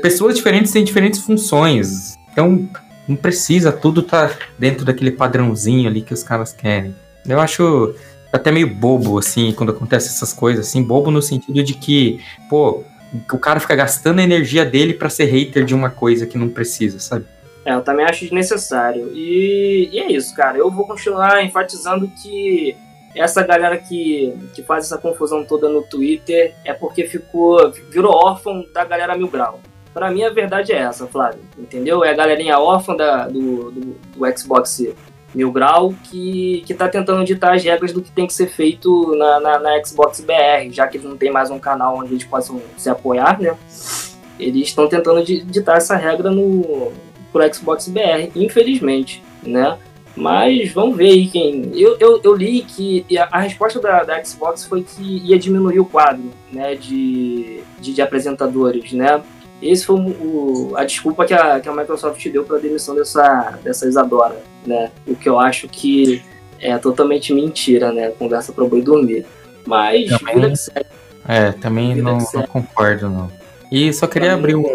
[0.02, 2.16] pessoas diferentes têm diferentes funções.
[2.32, 2.70] Então,
[3.08, 6.96] não precisa, tudo tá dentro daquele padrãozinho ali que os caras querem.
[7.28, 7.96] Eu acho
[8.32, 12.84] até meio bobo, assim, quando acontece essas coisas, assim, bobo no sentido de que, pô,
[13.32, 16.48] o cara fica gastando a energia dele para ser hater de uma coisa que não
[16.50, 17.26] precisa, sabe?
[17.66, 19.12] É, eu também acho desnecessário.
[19.14, 20.58] E, e é isso, cara.
[20.58, 22.76] Eu vou continuar enfatizando que
[23.16, 28.66] essa galera que, que faz essa confusão toda no Twitter é porque ficou virou órfão
[28.74, 29.60] da galera Mil Grau.
[29.94, 31.42] Para mim, a verdade é essa, Flávio.
[31.58, 32.04] Entendeu?
[32.04, 33.82] É a galerinha órfã da, do, do,
[34.16, 34.86] do, Xbox
[35.34, 39.16] Mil Grau que, que tá tentando ditar as regras do que tem que ser feito
[39.16, 42.62] na, na, na Xbox BR, já que não tem mais um canal onde eles possam
[42.78, 43.56] se apoiar, né?
[44.40, 46.92] Eles estão tentando ditar essa regra no
[47.32, 49.78] pro Xbox BR, infelizmente, né?
[50.16, 51.72] Mas vamos ver aí quem.
[51.74, 55.86] Eu, eu, eu li que a, resposta da, da Xbox foi que ia diminuir o
[55.86, 59.22] quadro né, de, de, de apresentadores, né?
[59.62, 63.60] Esse foi o, a desculpa que a, que a Microsoft deu para a demissão dessa,
[63.64, 64.92] dessa Isadora, né?
[65.08, 66.24] O que eu acho que
[66.60, 68.10] é totalmente mentira, né?
[68.10, 69.26] Conversa para boi dormir.
[69.66, 70.54] Mas também.
[71.28, 73.32] É, também não, não, concordo, não.
[73.72, 74.66] E só queria abrir um,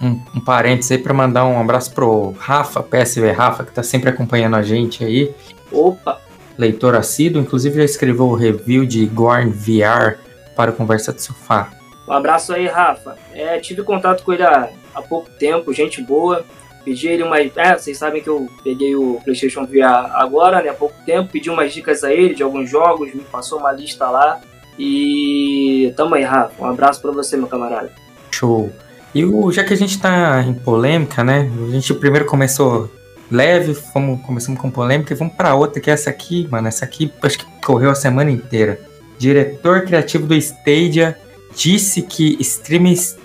[0.00, 4.08] um, um parênteses aí para mandar um abraço pro Rafa, PSV Rafa, que tá sempre
[4.08, 5.34] acompanhando a gente aí.
[5.72, 6.20] Opa!
[6.56, 10.18] Leitor assíduo, inclusive já escreveu o review de Gorn VR
[10.56, 11.70] para o Conversa de Sofá.
[12.08, 13.16] Um abraço aí, Rafa.
[13.34, 16.44] É, tive contato com ele há, há pouco tempo, gente boa.
[16.82, 17.38] Pedi ele uma.
[17.38, 20.70] É, vocês sabem que eu peguei o PlayStation VR agora, né?
[20.70, 21.30] Há pouco tempo.
[21.30, 24.40] Pedi umas dicas a ele de alguns jogos, me passou uma lista lá.
[24.78, 26.64] E tamo aí, Rafa.
[26.64, 27.92] Um abraço para você, meu camarada.
[28.30, 28.72] Show.
[29.14, 31.50] E o, já que a gente tá em polêmica, né?
[31.68, 32.90] A gente primeiro começou
[33.30, 36.68] leve, fomos, começamos com polêmica e vamos para outra, que é essa aqui, mano.
[36.68, 38.80] Essa aqui acho que correu a semana inteira.
[39.18, 41.18] Diretor criativo do Stadia
[41.58, 43.16] disse que streamers.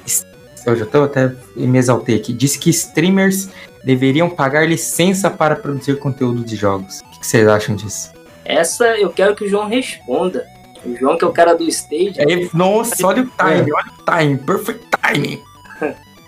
[0.65, 2.34] Eu já tô até me exaltei aqui.
[2.34, 3.50] Disse que streamers
[3.84, 7.02] deveriam pagar licença para produzir conteúdo de jogos.
[7.02, 8.12] O que vocês acham disso?
[8.43, 10.46] Essa eu quero que o João responda.
[10.84, 12.15] O João, que é o cara do stage.
[12.17, 13.74] É, nossa, olha o time, é.
[13.74, 15.41] olha o time, perfect timing.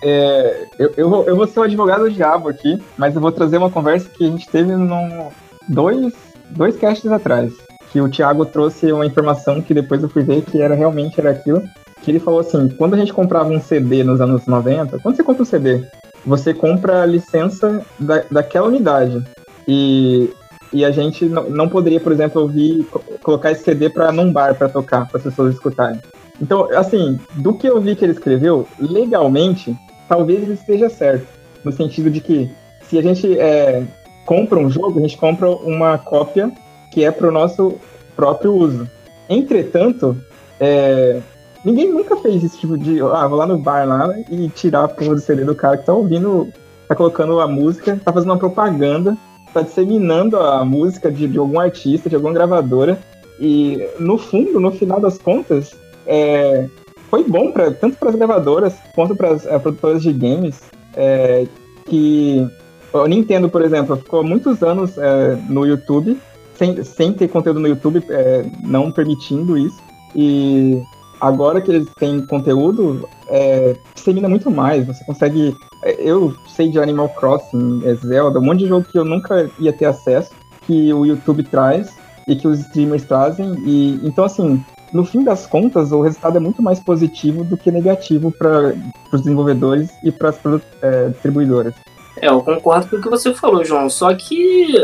[0.08, 3.32] É, eu, eu, vou, eu vou ser o advogado do diabo aqui, mas eu vou
[3.32, 5.32] trazer uma conversa que a gente teve no,
[5.68, 6.14] dois,
[6.52, 7.52] dois casts atrás.
[7.92, 11.32] Que o Thiago trouxe uma informação que depois eu fui ver que era realmente era
[11.32, 11.64] aquilo
[12.06, 15.24] que ele falou assim, quando a gente comprava um CD nos anos 90, quando você
[15.24, 15.84] compra um CD,
[16.24, 19.24] você compra a licença da, daquela unidade.
[19.68, 20.30] E
[20.74, 22.86] e a gente não poderia, por exemplo, ouvir,
[23.24, 26.02] colocar esse CD para num bar para tocar, para as pessoas escutarem.
[26.42, 29.74] Então, assim, do que eu vi que ele escreveu, legalmente,
[30.10, 31.28] talvez ele esteja certo.
[31.64, 33.84] No sentido de que se a gente é,
[34.26, 36.52] compra um jogo, a gente compra uma cópia
[36.92, 37.76] que é para o nosso
[38.14, 38.90] próprio uso.
[39.30, 40.18] Entretanto,
[40.60, 41.22] é,
[41.66, 43.02] ninguém nunca fez esse tipo de.
[43.02, 45.86] Ah, vou lá no bar lá e tirar a porra do CD do cara que
[45.86, 46.48] tá ouvindo,
[46.88, 49.18] tá colocando a música, tá fazendo uma propaganda,
[49.54, 53.00] tá disseminando a música de, de algum artista, de alguma gravadora.
[53.40, 55.76] E no fundo, no final das contas,
[56.06, 56.70] é,
[57.10, 60.62] foi bom pra, tanto para as gravadoras quanto para as é, produtoras de games
[60.96, 61.46] é,
[61.86, 62.48] que
[62.94, 66.18] o Nintendo, por exemplo, ficou muitos anos é, no YouTube
[66.56, 69.78] sem, sem ter conteúdo no YouTube, é, não permitindo isso.
[70.16, 70.82] E
[71.26, 74.86] agora que eles têm conteúdo, é, dissemina muito mais.
[74.86, 75.56] Você consegue.
[75.84, 79.50] É, eu sei de Animal Crossing, é, Zelda, um monte de jogo que eu nunca
[79.60, 81.96] ia ter acesso, que o YouTube traz
[82.28, 83.56] e que os streamers trazem.
[83.66, 87.72] E então, assim, no fim das contas, o resultado é muito mais positivo do que
[87.72, 88.76] negativo para
[89.12, 90.40] os desenvolvedores e para as
[90.82, 91.74] é, distribuidoras.
[92.22, 93.90] É, eu concordo com o que você falou, João.
[93.90, 94.76] Só que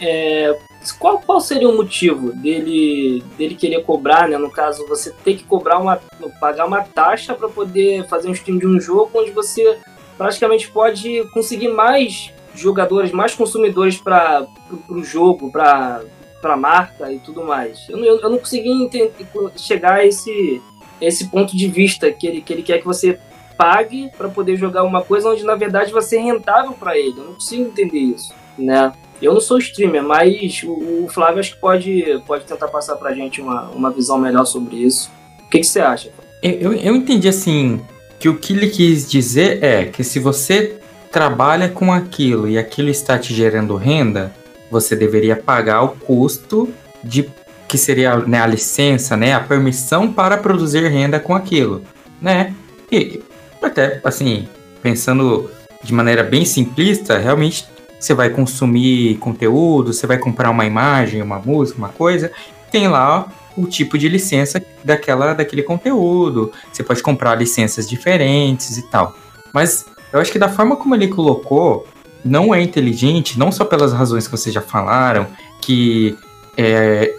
[0.00, 0.56] é,
[0.90, 4.36] qual, qual seria o motivo dele, dele querer cobrar, né?
[4.38, 6.00] No caso, você ter que cobrar uma.
[6.40, 9.78] pagar uma taxa para poder fazer um stream de um jogo onde você
[10.16, 14.46] praticamente pode conseguir mais jogadores, mais consumidores para
[14.88, 16.02] o jogo, para
[16.42, 17.88] a marca e tudo mais.
[17.88, 19.12] Eu, eu, eu não consegui entender,
[19.56, 20.60] chegar a esse,
[21.00, 23.18] esse ponto de vista que ele, que ele quer que você
[23.56, 27.18] pague para poder jogar uma coisa onde na verdade vai ser rentável para ele.
[27.18, 28.92] Eu não consigo entender isso, né?
[29.22, 33.40] Eu não sou streamer, mas o, Flávio acho que pode, pode tentar passar pra gente
[33.40, 35.10] uma, uma visão melhor sobre isso.
[35.46, 36.10] O que, que você acha?
[36.42, 37.80] Eu, eu entendi assim
[38.18, 40.76] que o que ele quis dizer é que se você
[41.12, 44.34] trabalha com aquilo e aquilo está te gerando renda,
[44.70, 46.72] você deveria pagar o custo
[47.04, 47.30] de
[47.68, 51.82] que seria né, a licença, né, a permissão para produzir renda com aquilo,
[52.20, 52.54] né?
[52.90, 53.22] E
[53.62, 54.48] até assim,
[54.82, 55.50] pensando
[55.82, 57.66] de maneira bem simplista, realmente
[58.02, 62.32] você vai consumir conteúdo, você vai comprar uma imagem, uma música, uma coisa,
[62.70, 66.50] tem lá o tipo de licença daquela, daquele conteúdo.
[66.72, 69.16] Você pode comprar licenças diferentes e tal.
[69.52, 71.86] Mas eu acho que da forma como ele colocou,
[72.24, 75.28] não é inteligente, não só pelas razões que vocês já falaram,
[75.60, 76.16] que
[76.56, 77.14] é,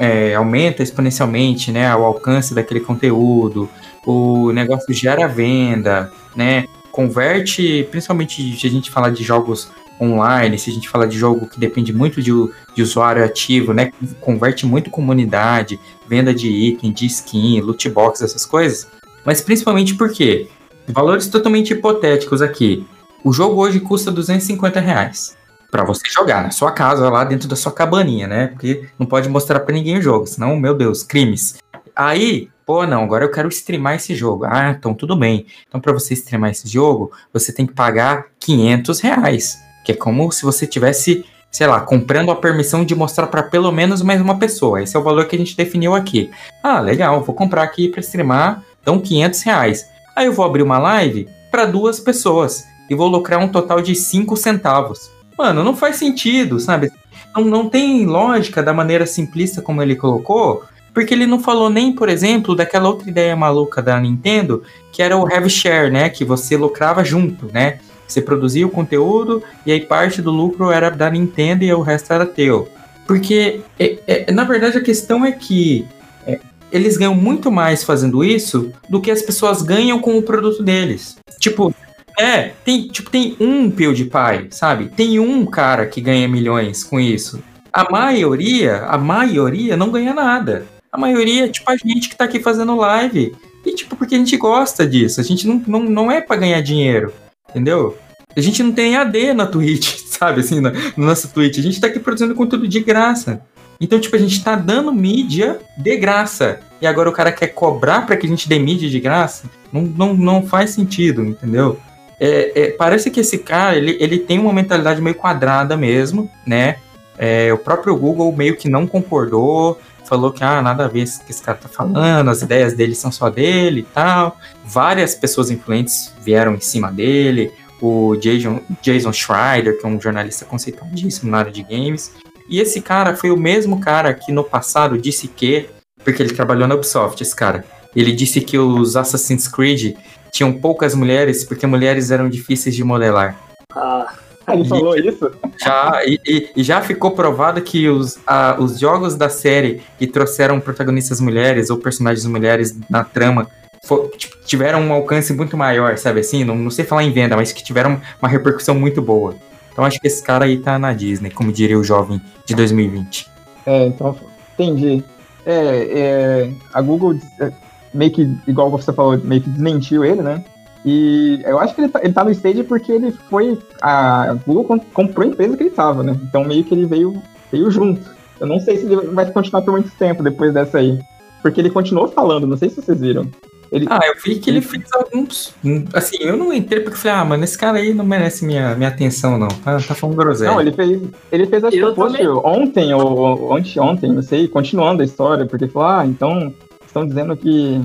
[0.00, 3.68] é, aumenta exponencialmente né, o alcance daquele conteúdo,
[4.06, 6.64] o negócio gera venda, né?
[6.90, 11.46] Converte, principalmente se a gente falar de jogos online, se a gente fala de jogo
[11.46, 12.32] que depende muito de,
[12.74, 13.92] de usuário ativo, né?
[14.20, 18.88] Converte muito comunidade, venda de item, de skin, loot box, essas coisas.
[19.24, 20.48] Mas principalmente porque
[20.88, 22.86] valores totalmente hipotéticos aqui.
[23.22, 25.36] O jogo hoje custa 250 reais
[25.70, 28.46] para você jogar na sua casa, lá dentro da sua cabaninha, né?
[28.48, 31.58] Porque não pode mostrar para ninguém o jogo, senão, meu Deus, crimes.
[31.94, 34.44] Aí, pô, não, agora eu quero streamar esse jogo.
[34.44, 35.46] Ah, então tudo bem.
[35.68, 39.69] Então, para você streamar esse jogo, você tem que pagar 500 reais.
[39.84, 43.72] Que é como se você tivesse, sei lá, comprando a permissão de mostrar para pelo
[43.72, 44.82] menos mais uma pessoa.
[44.82, 46.30] Esse é o valor que a gente definiu aqui.
[46.62, 49.86] Ah, legal, vou comprar aqui para streamar, então 500 reais.
[50.14, 53.94] Aí eu vou abrir uma live para duas pessoas e vou lucrar um total de
[53.94, 55.10] 5 centavos.
[55.38, 56.92] Mano, não faz sentido, sabe?
[57.34, 61.94] Não, não tem lógica da maneira simplista como ele colocou, porque ele não falou nem,
[61.94, 64.62] por exemplo, daquela outra ideia maluca da Nintendo,
[64.92, 66.08] que era o Heavy Share, né?
[66.08, 67.78] Que você lucrava junto, né?
[68.12, 72.12] Você produzia o conteúdo e aí parte do lucro era da Nintendo e o resto
[72.12, 72.68] era teu.
[73.06, 75.86] Porque, é, é, na verdade, a questão é que
[76.26, 76.38] é,
[76.70, 81.16] eles ganham muito mais fazendo isso do que as pessoas ganham com o produto deles.
[81.38, 81.74] Tipo,
[82.18, 84.88] é, tem, tipo, tem um PewDiePie, sabe?
[84.88, 87.42] Tem um cara que ganha milhões com isso.
[87.72, 90.66] A maioria, a maioria não ganha nada.
[90.92, 93.34] A maioria, tipo, a gente que tá aqui fazendo live.
[93.64, 95.20] E, tipo, porque a gente gosta disso.
[95.20, 97.12] A gente não, não, não é para ganhar dinheiro.
[97.50, 97.98] Entendeu?
[98.36, 100.40] A gente não tem AD na Twitch, sabe?
[100.40, 101.58] Assim, na, na nossa Twitch.
[101.58, 103.42] A gente tá aqui produzindo conteúdo de graça.
[103.80, 106.60] Então, tipo, a gente tá dando mídia de graça.
[106.80, 109.48] E agora o cara quer cobrar para que a gente dê mídia de graça?
[109.72, 111.78] Não, não, não faz sentido, entendeu?
[112.20, 116.76] É, é, parece que esse cara, ele, ele tem uma mentalidade meio quadrada mesmo, né?
[117.16, 119.78] É, o próprio Google meio que não concordou,
[120.10, 122.96] falou que ah, nada a ver com que esse cara tá falando, as ideias dele
[122.96, 124.36] são só dele e tal.
[124.64, 130.44] Várias pessoas influentes vieram em cima dele, o Jason, Jason Schreider, que é um jornalista
[130.44, 132.12] conceituadíssimo na área de games.
[132.48, 135.70] E esse cara foi o mesmo cara que no passado disse que,
[136.04, 139.96] porque ele trabalhou na Ubisoft, esse cara, ele disse que os Assassin's Creed
[140.32, 143.38] tinham poucas mulheres porque mulheres eram difíceis de modelar.
[143.72, 144.12] Ah,
[144.48, 145.30] Ele falou isso?
[145.58, 150.06] Já, e, e, e, já ficou provado que os, a, os jogos da série que
[150.06, 153.48] trouxeram protagonistas mulheres ou personagens mulheres na trama
[153.84, 154.10] for,
[154.44, 156.44] tiveram um alcance muito maior, sabe assim?
[156.44, 159.34] Não, não sei falar em venda, mas que tiveram uma repercussão muito boa.
[159.72, 163.28] Então acho que esse cara aí tá na Disney, como diria o jovem de 2020.
[163.66, 164.16] É, então,
[164.54, 165.04] entendi.
[165.46, 167.52] É, é a Google é,
[167.94, 170.44] meio que, igual você falou, meio que desmentiu ele, né?
[170.84, 173.58] E eu acho que ele tá, ele tá no stage porque ele foi.
[173.82, 176.18] A Google comprou a empresa que ele tava, né?
[176.22, 177.22] Então meio que ele veio,
[177.52, 178.00] veio junto.
[178.40, 180.98] Eu não sei se ele vai continuar por muito tempo depois dessa aí.
[181.42, 183.26] Porque ele continuou falando, não sei se vocês viram.
[183.70, 183.86] Ele...
[183.88, 185.54] Ah, eu vi que ele fez alguns.
[185.94, 188.88] Assim, eu não entrei porque falei, ah, mano, esse cara aí não merece minha, minha
[188.88, 189.48] atenção, não.
[189.48, 190.50] Tá, tá falando groselha.
[190.50, 191.00] Não, ele fez.
[191.30, 195.88] Ele fez acho que post ontem ou ontem, não sei, continuando a história, porque falou,
[195.88, 196.52] ah, então
[196.84, 197.80] estão dizendo que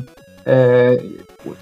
[0.45, 1.03] é,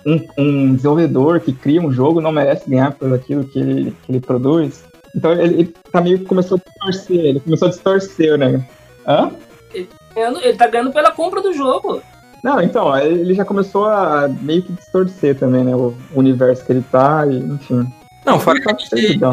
[0.05, 4.11] um, um, desenvolvedor que cria um jogo não merece ganhar por aquilo que ele, que
[4.11, 4.84] ele produz.
[5.15, 8.65] Então ele, ele tá meio que começou a distorcer, ele começou a distorcer, né?
[9.07, 9.31] Hã?
[9.73, 12.01] Ele, ele tá ganhando pela compra do jogo.
[12.43, 15.73] Não, então, ele já começou a meio que distorcer também, né?
[15.75, 17.88] O universo que ele tá, e, enfim.
[18.25, 19.23] Não, fora que a gente,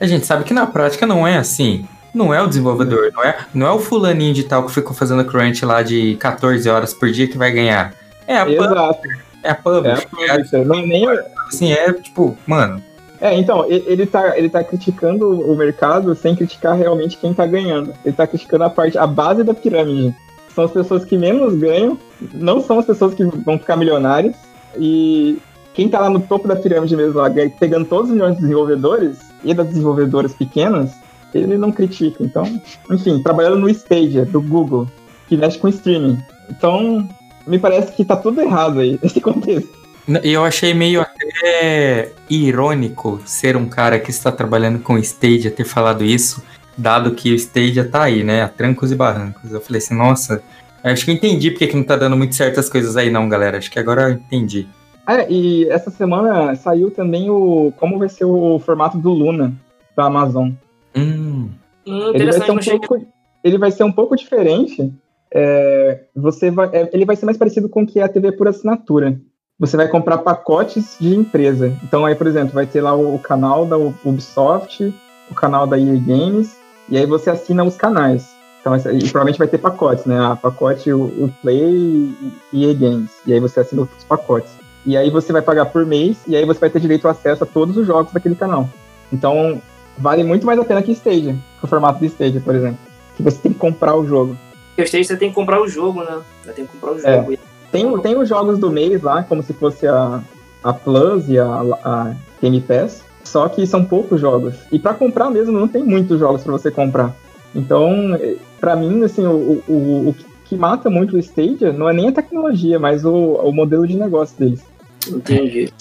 [0.00, 1.86] a gente sabe que na prática não é assim.
[2.12, 5.24] Não é o desenvolvedor, não é, não é o fulaninho de tal que ficou fazendo
[5.24, 7.94] crunch lá de 14 horas por dia que vai ganhar.
[8.26, 9.08] É a Exato.
[9.42, 10.08] É a publisher.
[10.18, 10.64] É a publisher.
[10.64, 11.06] Não, nem...
[11.48, 12.82] Assim, é tipo, mano...
[13.20, 17.92] É, então, ele tá, ele tá criticando o mercado sem criticar realmente quem tá ganhando.
[18.02, 20.16] Ele tá criticando a parte, a base da pirâmide.
[20.54, 21.98] São as pessoas que menos ganham,
[22.32, 24.34] não são as pessoas que vão ficar milionárias.
[24.78, 25.38] E
[25.74, 27.28] quem tá lá no topo da pirâmide mesmo, lá,
[27.58, 30.90] pegando todos os milhões de desenvolvedores e das desenvolvedoras pequenas,
[31.34, 32.24] ele não critica.
[32.24, 32.44] Então,
[32.90, 34.86] enfim, trabalhando no Stadia, do Google,
[35.28, 36.18] que mexe com streaming.
[36.48, 37.06] Então,
[37.46, 39.80] me parece que tá tudo errado aí, nesse contexto.
[40.24, 46.02] Eu achei meio até irônico ser um cara que está trabalhando com Stadia ter falado
[46.02, 46.42] isso,
[46.76, 48.42] dado que o Stadia tá aí, né?
[48.42, 49.52] A trancos e barrancos.
[49.52, 50.42] Eu falei assim, nossa,
[50.82, 53.58] acho que eu entendi porque que não tá dando muito certas coisas aí não, galera.
[53.58, 54.66] Acho que agora eu entendi.
[55.06, 59.52] É, e essa semana saiu também o como vai ser o formato do Luna
[59.96, 60.50] da Amazon.
[60.96, 61.50] Hum.
[61.86, 63.06] hum ele, vai ser um pouco,
[63.44, 64.92] ele vai ser um pouco diferente.
[65.32, 68.32] É, você vai, é, ele vai ser mais parecido com o que é a TV
[68.32, 69.20] por assinatura.
[69.58, 71.76] Você vai comprar pacotes de empresa.
[71.84, 74.94] Então aí, por exemplo, vai ter lá o, o canal da Ubisoft,
[75.30, 76.56] o canal da EA Games,
[76.88, 78.28] e aí você assina os canais.
[78.60, 80.18] Então, e provavelmente vai ter pacotes, né?
[80.18, 82.14] A pacote, o, o Play
[82.52, 83.10] e EA Games.
[83.26, 84.52] E aí você assina os pacotes.
[84.84, 87.44] E aí você vai pagar por mês, e aí você vai ter direito ao acesso
[87.44, 88.68] a todos os jogos daquele canal.
[89.12, 89.60] Então,
[89.98, 92.78] vale muito mais a pena que Stadia, que o formato de Stadia, por exemplo.
[93.16, 94.36] Que você tem que comprar o jogo.
[94.78, 96.20] O Stadia você tem que comprar o jogo, né?
[96.42, 97.16] Você tem que comprar o é.
[97.16, 97.32] jogo.
[97.34, 97.38] É.
[97.70, 100.20] Tem, tem os jogos do mês lá, como se fosse a,
[100.62, 101.46] a Plus e a,
[101.84, 103.04] a Game Pass.
[103.22, 104.54] Só que são poucos jogos.
[104.72, 107.14] E para comprar mesmo, não tem muitos jogos para você comprar.
[107.54, 108.18] Então,
[108.58, 112.12] para mim, assim, o, o, o que mata muito o Stadia não é nem a
[112.12, 114.60] tecnologia, mas o, o modelo de negócio deles.
[115.06, 115.72] Entendi.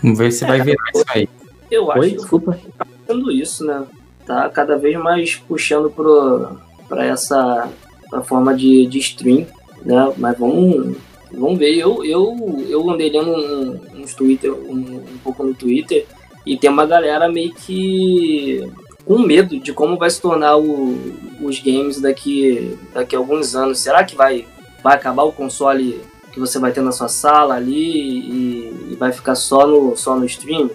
[0.00, 1.28] Vamos ver se vai virar isso aí.
[1.70, 2.58] Eu acho Oi, que desculpa.
[2.78, 3.84] tá fazendo isso, né?
[4.24, 6.56] Tá cada vez mais puxando pro,
[6.88, 7.68] pra essa
[8.12, 9.46] pra forma de, de stream,
[9.82, 10.12] né?
[10.18, 10.98] Mas vamos,
[11.32, 11.74] vamos ver.
[11.74, 16.04] Eu, eu, eu andei lendo uns Twitter, um, um pouco no Twitter,
[16.44, 18.70] e tem uma galera meio que
[19.06, 20.94] com medo de como vai se tornar o,
[21.40, 23.80] os games daqui, daqui a alguns anos.
[23.80, 24.46] Será que vai,
[24.84, 25.98] vai acabar o console
[26.34, 30.14] que você vai ter na sua sala ali e, e vai ficar só no, só
[30.16, 30.70] no stream?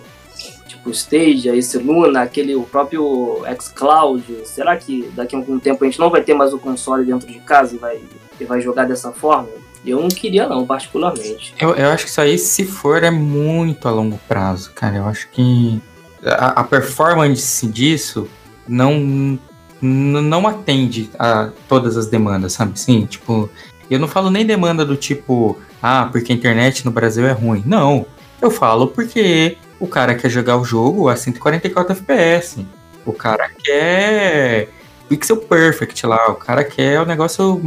[0.91, 4.23] Stage, esse Luna, aquele o próprio xCloud.
[4.45, 7.27] Será que daqui a algum tempo a gente não vai ter mais o console dentro
[7.27, 8.01] de casa e vai,
[8.39, 9.49] e vai jogar dessa forma?
[9.85, 11.53] Eu não queria não, particularmente.
[11.59, 14.97] Eu, eu acho que isso aí, se for, é muito a longo prazo, cara.
[14.97, 15.81] Eu acho que
[16.23, 18.27] a, a performance disso
[18.67, 19.39] não
[19.79, 22.79] não atende a todas as demandas, sabe?
[22.79, 23.47] Sim, tipo,
[23.89, 27.61] eu não falo nem demanda do tipo, ah, porque a internet no Brasil é ruim.
[27.63, 28.05] Não,
[28.41, 32.65] eu falo porque o cara quer jogar o jogo a 144 FPS.
[33.05, 34.69] O cara quer
[35.07, 37.61] pixel perfect lá, o cara quer o negócio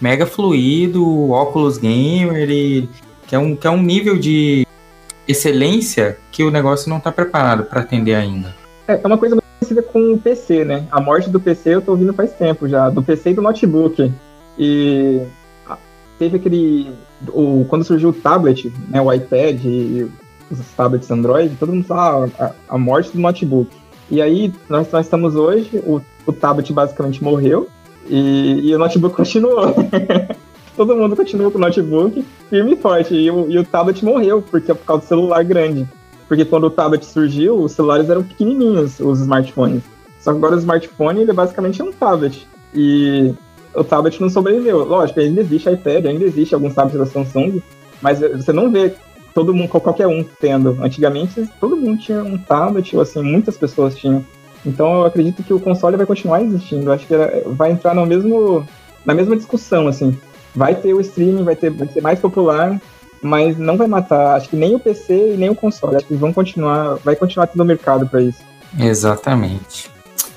[0.00, 2.88] mega fluido, óculos gamer, ele
[3.26, 4.66] quer um, quer um nível de
[5.26, 8.54] excelência que o negócio não está preparado para atender ainda.
[8.86, 10.86] É, é uma coisa parecida com o PC, né?
[10.90, 14.10] A morte do PC eu tô ouvindo faz tempo já, do PC e do notebook.
[14.58, 15.22] E
[16.18, 16.92] teve aquele.
[17.28, 20.10] O, quando surgiu o tablet, né, o iPad e
[20.50, 23.70] os tablets Android, todo mundo fala ah, a, a morte do notebook.
[24.10, 27.68] E aí, nós, nós estamos hoje, o, o tablet basicamente morreu
[28.08, 29.74] e, e o notebook continuou.
[30.76, 33.14] todo mundo continua com o notebook firme e forte.
[33.14, 35.86] E o, e o tablet morreu, porque é por causa do celular grande.
[36.28, 39.82] Porque quando o tablet surgiu, os celulares eram pequenininhos, os smartphones.
[40.20, 42.46] Só que agora o smartphone, ele é basicamente um tablet.
[42.74, 43.34] E
[43.74, 44.84] o tablet não sobreviveu.
[44.84, 47.62] Lógico, ainda existe iPad, ainda existe alguns tablets da Samsung,
[48.00, 48.94] mas você não vê
[49.38, 50.76] todo mundo, qualquer um tendo.
[50.82, 54.26] Antigamente, todo mundo tinha um tablet, ou assim, muitas pessoas tinham.
[54.66, 56.86] Então eu acredito que o console vai continuar existindo.
[56.86, 57.14] Eu acho que
[57.46, 58.66] vai entrar no mesmo,
[59.06, 60.18] na mesma discussão, assim.
[60.56, 62.80] Vai ter o streaming, vai, ter, vai ser mais popular,
[63.22, 65.94] mas não vai matar, acho que nem o PC e nem o console.
[65.94, 68.42] Acho que vão continuar, vai continuar tendo mercado para isso.
[68.76, 69.88] Exatamente.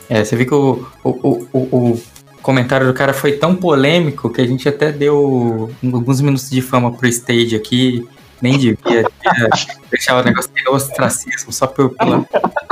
[0.08, 2.02] É, você viu que o, o, o, o,
[2.44, 6.92] comentário do cara foi tão polêmico que a gente até deu alguns minutos de fama
[6.92, 8.08] pro stage aqui.
[8.42, 9.08] Nem devia,
[9.90, 12.26] deixar o negócio de ostracismo só pelo, pela,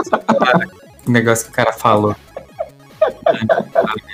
[0.03, 0.19] só
[1.07, 2.15] negócio que o cara falou.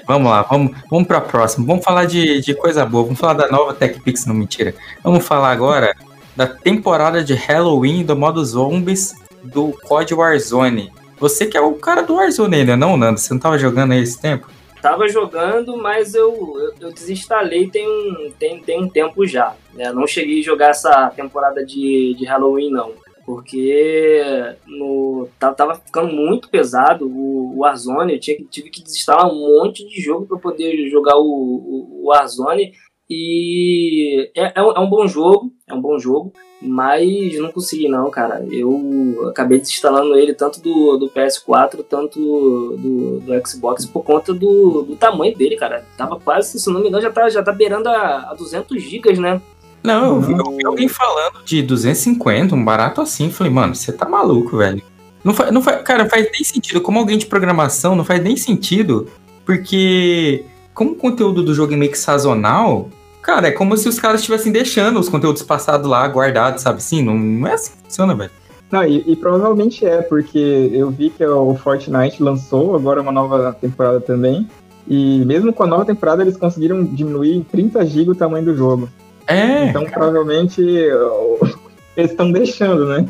[0.08, 1.66] Vamos lá, vamos, vamos para a próxima.
[1.66, 3.04] Vamos falar de, de coisa boa.
[3.04, 4.76] Vamos falar da nova TechPix, não mentira.
[5.04, 5.96] Vamos falar agora
[6.36, 10.92] da temporada de Halloween do modo zombies do COD Warzone.
[11.20, 13.20] Você que é o cara do Warzone ainda, não, Nando?
[13.20, 14.48] Você não tava jogando aí esse tempo?
[14.86, 19.56] Tava jogando, mas eu, eu, eu desinstalei tem um, tem, tem um tempo já.
[19.74, 19.92] Né?
[19.92, 22.94] Não cheguei a jogar essa temporada de, de Halloween, não
[23.26, 24.24] porque
[24.68, 29.84] no, tava ficando muito pesado o, o Warzone, eu tinha, tive que desinstalar um monte
[29.88, 32.72] de jogo para poder jogar o, o, o Warzone
[33.10, 36.32] e é, é, um, é, um, bom jogo, é um bom jogo,
[36.66, 38.46] mas não consegui não, cara.
[38.52, 44.84] Eu acabei desinstalando ele tanto do, do PS4, tanto do, do Xbox por conta do,
[44.84, 45.86] do tamanho dele, cara.
[45.98, 49.20] Tava quase, se não me engano, já tá, já tá beirando a, a 200 GB,
[49.20, 49.42] né?
[49.84, 53.30] Não, eu vi, eu vi, alguém falando de 250, um barato assim.
[53.30, 54.82] Falei, mano, você tá maluco, velho.
[55.24, 56.82] Não faz, não faz, cara, faz nem sentido.
[56.82, 59.08] Como alguém de programação, não faz nem sentido.
[59.46, 62.90] Porque, como o conteúdo do jogo é meio que sazonal,
[63.26, 66.82] cara, é como se os caras estivessem deixando os conteúdos passados lá guardados, sabe?
[66.82, 68.30] Sim, não, não é assim que funciona, velho.
[68.72, 73.54] Não, e, e, provavelmente é, porque eu vi que o Fortnite lançou agora uma nova
[73.60, 74.48] temporada também.
[74.88, 78.56] E mesmo com a nova temporada, eles conseguiram diminuir em 30 GB o tamanho do
[78.56, 78.88] jogo.
[79.26, 79.70] É.
[79.70, 80.62] Então provavelmente
[81.98, 83.08] eles estão deixando, né?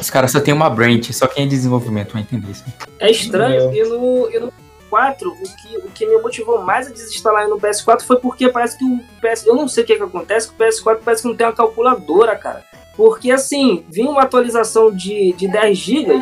[0.00, 2.64] Os caras só tem uma branch, só quem é desenvolvimento vai entender isso.
[2.98, 3.76] É estranho, é.
[3.76, 4.52] E, no, e no
[4.90, 8.76] 4, o que, o que me motivou mais a desinstalar no PS4 foi porque parece
[8.76, 9.46] que o PS.
[9.46, 11.52] Eu não sei o que, que acontece, que o PS4 parece que não tem uma
[11.52, 12.64] calculadora, cara.
[12.96, 16.20] Porque assim, vinha uma atualização de, de 10 GB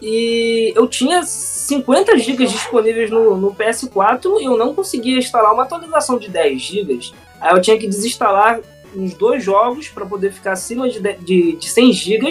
[0.00, 5.64] e eu tinha 50 GB disponíveis no, no PS4 e eu não conseguia instalar uma
[5.64, 6.98] atualização de 10 GB.
[7.40, 8.60] Aí eu tinha que desinstalar
[8.94, 12.30] uns dois jogos para poder ficar acima de, de, de 100 GB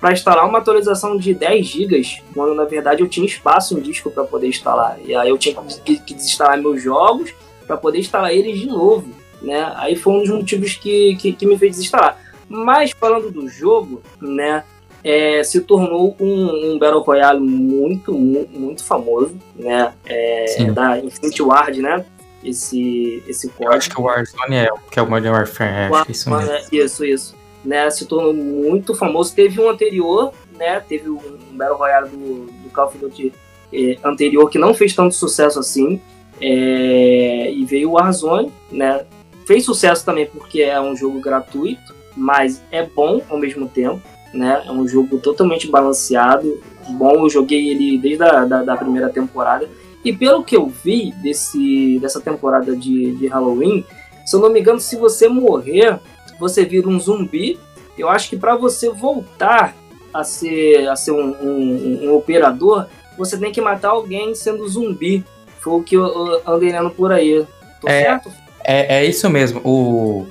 [0.00, 2.02] para instalar uma atualização de 10 GB,
[2.34, 4.98] quando na verdade eu tinha espaço em disco para poder instalar.
[5.04, 7.32] E aí eu tinha que, que desinstalar meus jogos
[7.66, 9.08] para poder instalar eles de novo.
[9.40, 9.72] Né?
[9.76, 12.18] Aí foi um dos motivos que, que, que me fez desinstalar.
[12.48, 14.64] Mas falando do jogo, né?
[15.02, 19.92] É, se tornou um, um, Battle Royale muito, muito, muito famoso, né?
[20.04, 22.04] É, da Infinity Ward, né?
[22.48, 23.72] esse, esse código.
[23.72, 26.50] Eu acho que o Warzone é, que é o Modern Warfare, é, War, isso mesmo.
[26.50, 27.36] É, isso, isso.
[27.66, 29.34] Né, se tornou muito famoso.
[29.34, 30.78] Teve um anterior, né?
[30.78, 31.18] Teve um
[31.50, 33.32] Battle Royale do, do Call of Duty
[33.72, 36.00] eh, anterior que não fez tanto sucesso assim.
[36.40, 39.04] É, e veio o Warzone, né?
[39.46, 44.00] Fez sucesso também porque é um jogo gratuito, mas é bom ao mesmo tempo,
[44.32, 44.62] né?
[44.64, 46.62] É um jogo totalmente balanceado.
[46.90, 49.68] Bom, eu joguei ele desde a da, da primeira temporada
[50.06, 53.84] e pelo que eu vi desse, dessa temporada de, de Halloween,
[54.24, 55.98] se eu não me engano, se você morrer,
[56.38, 57.58] você vira um zumbi.
[57.98, 59.74] Eu acho que para você voltar
[60.12, 65.24] a ser, a ser um, um, um, operador, você tem que matar alguém sendo zumbi.
[65.60, 67.46] Foi o que eu andei lendo por aí.
[67.80, 68.30] Tô é, certo?
[68.64, 69.60] É, é isso mesmo.
[69.64, 70.26] O...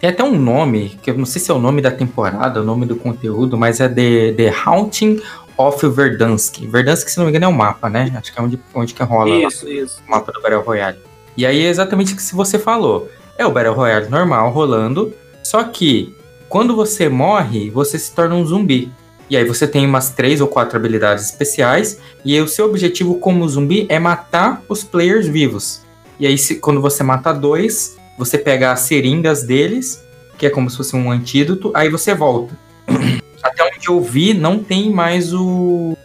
[0.00, 2.64] Tem até um nome, que eu não sei se é o nome da temporada, o
[2.64, 5.20] nome do conteúdo, mas é The, The Haunting
[5.56, 6.66] of Verdansk.
[6.66, 8.12] Verdansk, se não me engano, é um mapa, né?
[8.16, 10.02] Acho que é onde, onde que rola isso, isso.
[10.06, 10.98] o mapa do Battle Royale.
[11.36, 13.08] E aí é exatamente o que você falou.
[13.42, 15.12] É o Battle Royale normal rolando,
[15.42, 16.14] só que
[16.48, 18.88] quando você morre, você se torna um zumbi.
[19.28, 23.48] E aí você tem umas três ou quatro habilidades especiais, e o seu objetivo como
[23.48, 25.82] zumbi é matar os players vivos.
[26.20, 30.00] E aí, se, quando você mata dois, você pega as seringas deles,
[30.38, 32.56] que é como se fosse um antídoto, aí você volta.
[33.42, 35.96] Até onde eu vi, não tem mais o.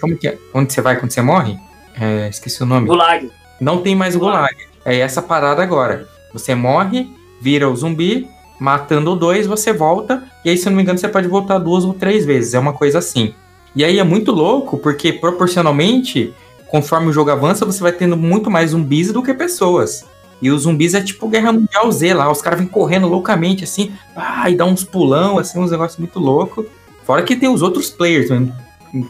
[0.00, 0.38] Como que é?
[0.54, 1.58] Onde você vai quando você morre?
[2.00, 2.86] É, esqueci o nome.
[2.86, 3.30] Gulag.
[3.60, 4.54] Não tem mais Gulag.
[4.54, 4.68] Gulag.
[4.82, 6.15] É essa parada agora.
[6.38, 7.08] Você morre,
[7.40, 8.28] vira o zumbi,
[8.58, 11.84] matando dois, você volta, e aí, se eu não me engano, você pode voltar duas
[11.84, 12.54] ou três vezes.
[12.54, 13.34] É uma coisa assim.
[13.74, 16.32] E aí é muito louco, porque proporcionalmente,
[16.68, 20.04] conforme o jogo avança, você vai tendo muito mais zumbis do que pessoas.
[20.40, 23.92] E os zumbis é tipo Guerra Mundial Z lá, os caras vêm correndo loucamente assim,
[24.14, 26.66] ah, e dá uns pulão, assim, uns negócios muito loucos.
[27.04, 28.48] Fora que tem os outros players né,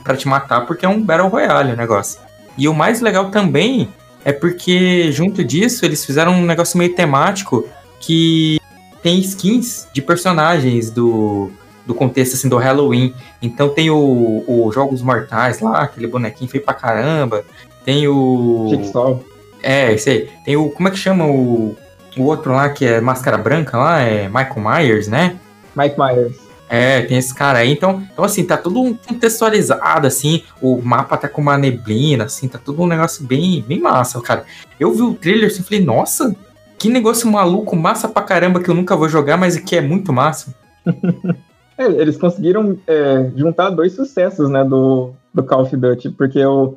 [0.05, 2.20] pra te matar, porque é um Battle Royale o negócio.
[2.59, 3.89] E o mais legal também
[4.27, 7.64] é porque, junto disso, eles fizeram um negócio meio temático
[8.01, 8.61] que
[9.01, 11.49] tem skins de personagens do,
[11.87, 13.14] do contexto assim, do Halloween.
[13.41, 17.45] Então tem o, o Jogos Mortais lá, aquele bonequinho feio pra caramba.
[17.85, 18.66] Tem o.
[18.68, 19.24] Jigsaw.
[19.62, 20.29] É, esse aí.
[20.45, 20.70] Tem o.
[20.70, 21.77] Como é que chama o,
[22.16, 24.01] o outro lá que é Máscara Branca lá?
[24.01, 25.37] É Michael Myers, né?
[25.77, 26.46] Mike Myers.
[26.69, 27.71] É, tem esse cara aí.
[27.71, 30.43] Então, então assim, tá tudo contextualizado, assim.
[30.61, 34.45] O mapa tá com uma neblina, assim, tá tudo um negócio bem, bem massa, cara.
[34.79, 36.35] Eu vi o trailer assim, falei, nossa,
[36.79, 40.12] que negócio maluco, massa pra caramba que eu nunca vou jogar, mas que é muito
[40.12, 40.55] massa.
[41.79, 46.77] é, eles conseguiram é, juntar dois sucessos, né, do, do Call of Duty, porque o,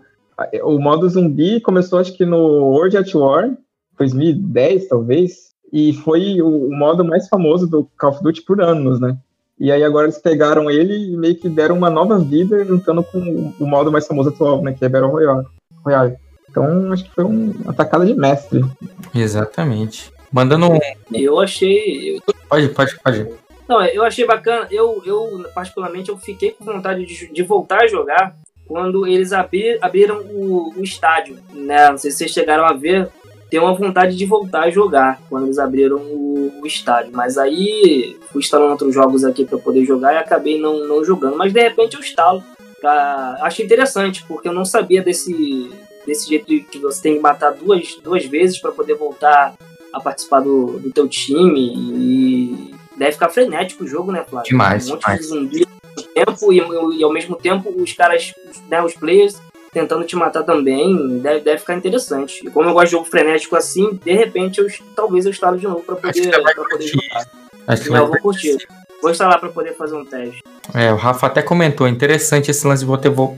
[0.64, 3.52] o modo zumbi começou, acho que no World at War,
[3.98, 9.00] 2010, talvez, e foi o, o modo mais famoso do Call of Duty por anos,
[9.00, 9.18] né?
[9.60, 13.54] E aí agora eles pegaram ele e meio que deram uma nova vida juntando com
[13.60, 14.74] o modo mais famoso atual, né?
[14.74, 15.46] Que é Battle Royale.
[15.84, 16.16] Royale.
[16.50, 18.64] Então acho que foi um, uma tacada de mestre.
[19.14, 20.12] Exatamente.
[20.32, 20.80] Mandando um.
[21.14, 22.22] Eu achei.
[22.48, 23.28] Pode, pode, pode.
[23.68, 24.68] Não, eu achei bacana.
[24.72, 28.36] Eu, eu particularmente, eu fiquei com vontade de, de voltar a jogar
[28.68, 31.90] quando eles abrir, abriram o, o, estádio, né?
[31.90, 33.10] Não sei se vocês chegaram a ver.
[33.50, 37.12] Tem uma vontade de voltar a jogar quando eles abriram o, o estádio.
[37.14, 41.38] Mas aí fui instalando outros jogos aqui para poder jogar e acabei não, não jogando.
[41.38, 42.44] Mas de repente eu instalo.
[42.80, 43.38] Pra...
[43.42, 45.72] Achei interessante, porque eu não sabia desse,
[46.06, 49.56] desse jeito que você tem que matar duas, duas vezes para poder voltar
[49.92, 51.74] a participar do, do teu time.
[51.76, 54.50] E deve ficar frenético o jogo, né, Flávio?
[54.50, 54.88] Demais.
[54.88, 55.20] Um monte demais.
[55.22, 55.70] de zumbi
[56.14, 56.58] tempo e,
[56.98, 58.34] e, ao mesmo tempo os caras,
[58.70, 59.40] né, os players
[59.72, 62.46] tentando te matar também, deve, deve ficar interessante.
[62.46, 65.68] E como eu gosto de jogo frenético assim, de repente eu talvez eu instalo de
[65.68, 67.28] novo para poder, pra poder jogar.
[67.68, 68.58] Acho que Não, eu vou curtir.
[69.02, 70.42] Vou instalar para poder fazer um teste.
[70.74, 72.86] É, o Rafa até comentou, interessante esse lance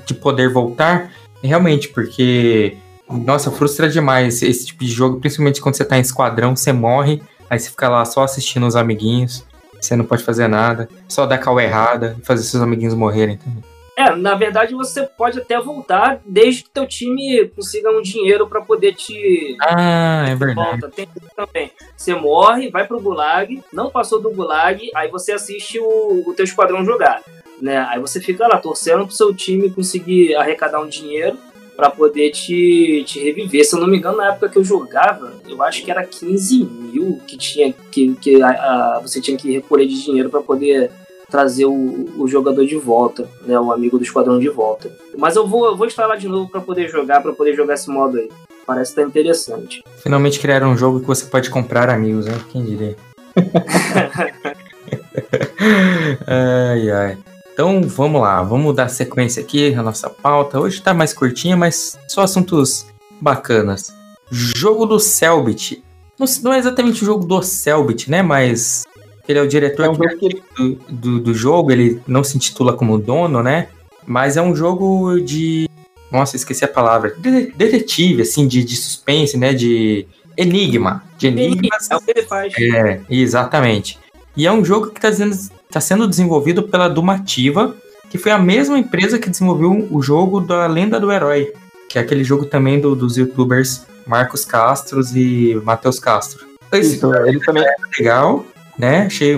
[0.06, 1.12] de poder voltar,
[1.44, 2.78] realmente, porque
[3.08, 7.22] nossa, frustra demais esse tipo de jogo, principalmente quando você tá em esquadrão, você morre,
[7.50, 9.46] aí você fica lá só assistindo os amiguinhos,
[9.80, 13.70] você não pode fazer nada, só dar cal errada e fazer seus amiguinhos morrerem também.
[14.02, 18.62] É, na verdade você pode até voltar desde que teu time consiga um dinheiro para
[18.62, 19.56] poder te.
[19.62, 20.70] Ah, é verdade.
[20.70, 20.89] Volta.
[20.89, 21.72] Tem também.
[21.95, 26.43] Você morre, vai pro Gulag, não passou do Gulag, aí você assiste o, o teu
[26.43, 27.22] esquadrão jogar.
[27.62, 27.78] Né?
[27.89, 31.38] Aí você fica lá torcendo pro seu time conseguir arrecadar um dinheiro
[31.76, 33.66] para poder te, te reviver.
[33.66, 36.64] Se eu não me engano, na época que eu jogava, eu acho que era 15
[36.64, 40.91] mil que tinha que, que a, a, você tinha que recolher de dinheiro para poder
[41.32, 44.92] trazer o, o, jogador de volta, né, o amigo do esquadrão de volta.
[45.18, 47.90] Mas eu vou, eu vou instalar de novo para poder jogar, para poder jogar esse
[47.90, 48.30] modo aí.
[48.68, 49.82] Parece estar tá interessante.
[50.04, 52.38] Finalmente criaram um jogo que você pode comprar amigos, né?
[52.52, 52.98] Quem diria?
[56.28, 57.18] ai, ai.
[57.54, 60.60] Então vamos lá, vamos dar sequência aqui na nossa pauta.
[60.60, 62.86] Hoje tá mais curtinha, mas só assuntos
[63.22, 63.94] bacanas.
[64.30, 65.82] Jogo do Selbit.
[66.20, 68.22] Não, não é exatamente o jogo do Selbit, né?
[68.22, 68.84] Mas
[69.32, 72.38] ele é o diretor É um jogo que- do, do, do jogo, ele não se
[72.38, 73.68] intitula como dono, né?
[74.06, 75.70] Mas é um jogo de.
[76.12, 77.16] Nossa, esqueci a palavra.
[77.18, 79.54] De- Detetive, assim, de, de suspense, né?
[79.54, 80.06] De
[80.38, 81.04] enigma.
[81.18, 81.90] De enigmas.
[81.90, 82.54] É o que ele faz.
[82.58, 83.98] É, exatamente.
[84.36, 85.36] E é um jogo que está sendo,
[85.70, 87.76] tá sendo desenvolvido pela Dumativa,
[88.10, 91.54] que foi a mesma empresa que desenvolveu o jogo da Lenda do Herói,
[91.90, 96.46] que é aquele jogo também do- dos youtubers Marcos Castros e Matheus Castro.
[96.72, 97.64] Esse Isso, ele também.
[98.00, 98.46] legal,
[98.82, 99.06] né?
[99.06, 99.38] Achei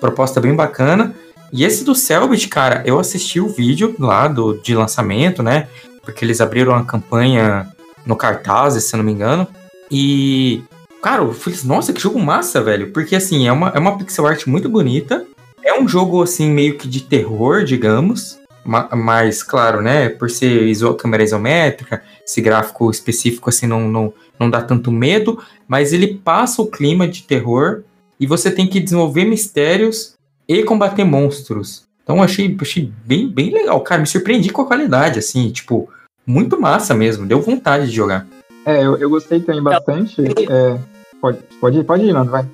[0.00, 1.14] proposta bem bacana.
[1.52, 5.68] E esse do Selbit, cara, eu assisti o vídeo lá do, de lançamento, né?
[6.02, 7.68] Porque eles abriram uma campanha
[8.06, 9.46] no cartaz, se eu não me engano.
[9.90, 10.62] E,
[11.02, 12.90] cara, eu falei, nossa, que jogo massa, velho.
[12.92, 15.26] Porque, assim, é uma, é uma pixel art muito bonita.
[15.62, 18.38] É um jogo, assim, meio que de terror, digamos.
[18.64, 20.08] Ma- Mas, claro, né?
[20.08, 25.38] Por ser iso câmera isométrica, esse gráfico específico, assim, não, não, não dá tanto medo.
[25.66, 27.82] Mas ele passa o clima de terror
[28.18, 30.14] e você tem que desenvolver mistérios
[30.46, 31.86] e combater monstros.
[32.02, 34.00] Então eu achei, achei bem, bem legal, cara.
[34.00, 35.90] Me surpreendi com a qualidade, assim, tipo,
[36.26, 37.26] muito massa mesmo.
[37.26, 38.26] Deu vontade de jogar.
[38.64, 40.16] É, eu, eu gostei também bastante.
[40.20, 40.78] É,
[41.20, 42.46] pode, pode ir, pode ir, Nando, vai.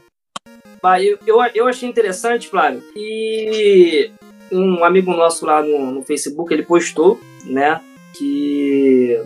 [0.83, 4.11] Vai, eu, eu, eu achei interessante, Flávio, e
[4.53, 7.81] um amigo nosso lá no, no Facebook, ele postou, né,
[8.13, 9.19] que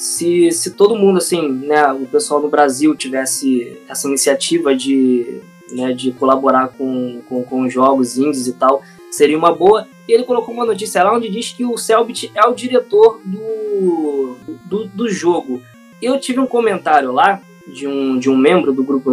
[0.00, 5.42] se, se todo mundo, assim, né, o pessoal no Brasil tivesse essa iniciativa de,
[5.72, 9.86] né, de colaborar com, com, com os jogos indies e tal, seria uma boa.
[10.08, 14.36] E ele colocou uma notícia lá onde diz que o Selbit é o diretor do,
[14.64, 15.60] do, do jogo.
[16.00, 19.10] Eu tive um comentário lá de um, de um membro do grupo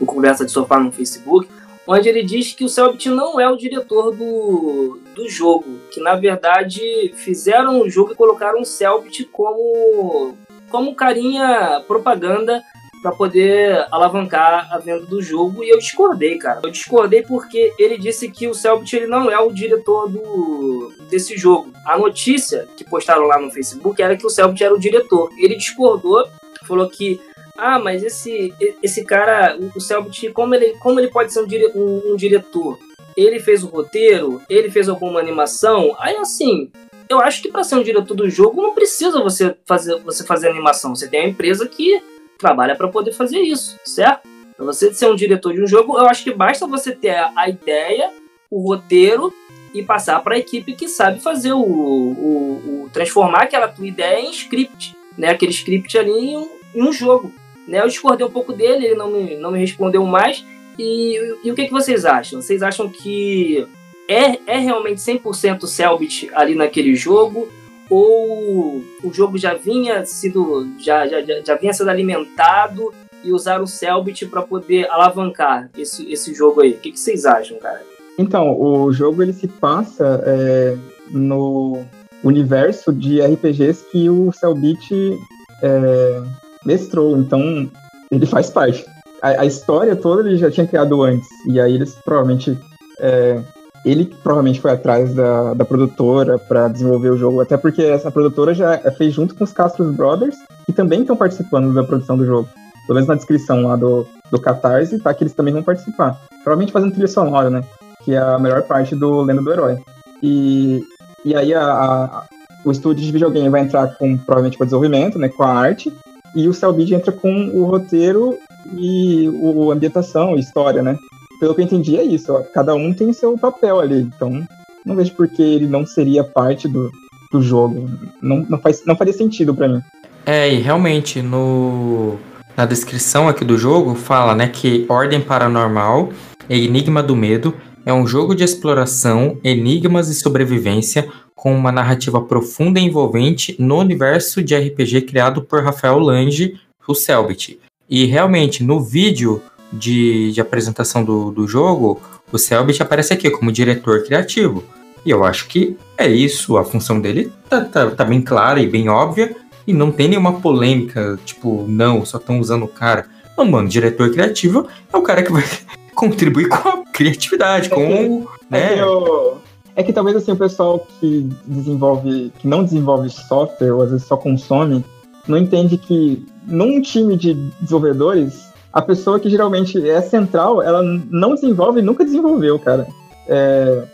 [0.00, 1.46] do Conversa de Sofá no Facebook,
[1.86, 6.14] onde ele diz que o Selbit não é o diretor do, do jogo, que na
[6.14, 10.36] verdade fizeram o jogo e colocaram o Selbit como,
[10.70, 12.62] como carinha propaganda
[13.02, 16.60] para poder alavancar a venda do jogo e eu discordei, cara.
[16.62, 21.36] Eu discordei porque ele disse que o Selbit ele não é o diretor do, desse
[21.36, 21.72] jogo.
[21.84, 25.30] A notícia que postaram lá no Facebook era que o Selbit era o diretor.
[25.36, 26.24] Ele discordou,
[26.64, 27.20] falou que
[27.56, 31.70] ah, mas esse, esse cara, o Selbit, como ele, como ele pode ser um, dire,
[31.74, 32.78] um, um diretor?
[33.16, 34.40] Ele fez o roteiro?
[34.48, 35.94] Ele fez alguma animação?
[35.98, 36.70] Aí assim,
[37.08, 40.48] eu acho que para ser um diretor do jogo não precisa você fazer, você fazer
[40.48, 40.94] animação.
[40.94, 42.02] Você tem uma empresa que
[42.38, 44.28] trabalha para poder fazer isso, certo?
[44.56, 47.48] Para você ser um diretor de um jogo, eu acho que basta você ter a
[47.48, 48.10] ideia,
[48.50, 49.32] o roteiro
[49.74, 54.20] e passar para a equipe que sabe fazer o, o, o, transformar aquela tua ideia
[54.20, 55.30] em script, né?
[55.30, 57.32] Aquele script ali em um, em um jogo.
[57.66, 57.80] Né?
[57.80, 60.44] Eu discordei um pouco dele, ele não me, não me respondeu mais.
[60.78, 62.40] E, e o que, que vocês acham?
[62.40, 63.66] Vocês acham que
[64.08, 67.48] é, é realmente 100% Selbit ali naquele jogo?
[67.92, 72.90] ou o jogo já vinha sido já, já, já vinha sendo alimentado
[73.22, 76.70] e usaram o Selbit para poder alavancar esse, esse jogo aí.
[76.72, 77.82] O que, que, vocês acham, cara?
[78.18, 80.76] Então, o jogo ele se passa é,
[81.10, 81.84] no
[82.24, 85.18] universo de RPGs que o Selbit
[85.62, 86.22] é,
[86.64, 87.68] mestrou, então
[88.10, 88.84] ele faz parte.
[89.22, 92.58] A, a, história toda ele já tinha criado antes, e aí eles provavelmente
[93.00, 93.40] é,
[93.84, 98.54] ele provavelmente foi atrás da, da produtora para desenvolver o jogo, até porque essa produtora
[98.54, 102.48] já fez junto com os Castro Brothers, que também estão participando da produção do jogo.
[102.86, 106.20] Pelo menos na descrição lá do, do Catarse, tá que eles também vão participar.
[106.44, 107.62] Provavelmente fazendo trilha sonora, né?
[108.04, 109.78] Que é a melhor parte do Lenda do Herói.
[110.22, 110.84] E,
[111.24, 112.24] e aí a, a,
[112.64, 115.28] o estúdio de videogame vai entrar com, provavelmente com o desenvolvimento, né?
[115.28, 115.92] Com a arte.
[116.34, 118.38] E o Cellbid entra com o roteiro
[118.76, 120.96] e o, a ambientação, história, né?
[121.42, 122.32] pelo que eu entendi, é isso.
[122.32, 122.40] Ó.
[122.54, 124.00] Cada um tem seu papel ali.
[124.00, 124.46] Então,
[124.86, 126.88] não vejo por que ele não seria parte do,
[127.32, 127.90] do jogo.
[128.22, 129.82] Não, não, faz, não faria sentido para mim.
[130.24, 132.16] É, e realmente, no,
[132.56, 136.10] na descrição aqui do jogo, fala né, que Ordem Paranormal
[136.48, 137.52] Enigma do Medo
[137.84, 143.78] é um jogo de exploração, enigmas e sobrevivência com uma narrativa profunda e envolvente no
[143.78, 147.58] universo de RPG criado por Rafael Lange, o Selbit.
[147.90, 153.50] E realmente, no vídeo de, de apresentação do, do jogo, o Selbit aparece aqui como
[153.50, 154.62] diretor criativo.
[155.04, 158.68] E eu acho que é isso, a função dele tá, tá, tá bem clara e
[158.68, 159.34] bem óbvia,
[159.66, 163.06] e não tem nenhuma polêmica, tipo, não, só estão usando o cara.
[163.36, 165.44] Não, mano, diretor criativo é o cara que vai
[165.94, 167.80] contribuir com a criatividade, com.
[167.80, 168.08] É que,
[168.50, 168.74] né?
[168.74, 169.42] é, que
[169.76, 174.06] é que talvez assim, o pessoal que desenvolve, que não desenvolve software, ou às vezes
[174.06, 174.84] só consome,
[175.26, 181.34] não entende que num time de desenvolvedores a pessoa que geralmente é central, ela não
[181.34, 182.86] desenvolve, nunca desenvolveu, cara.
[183.28, 183.84] É,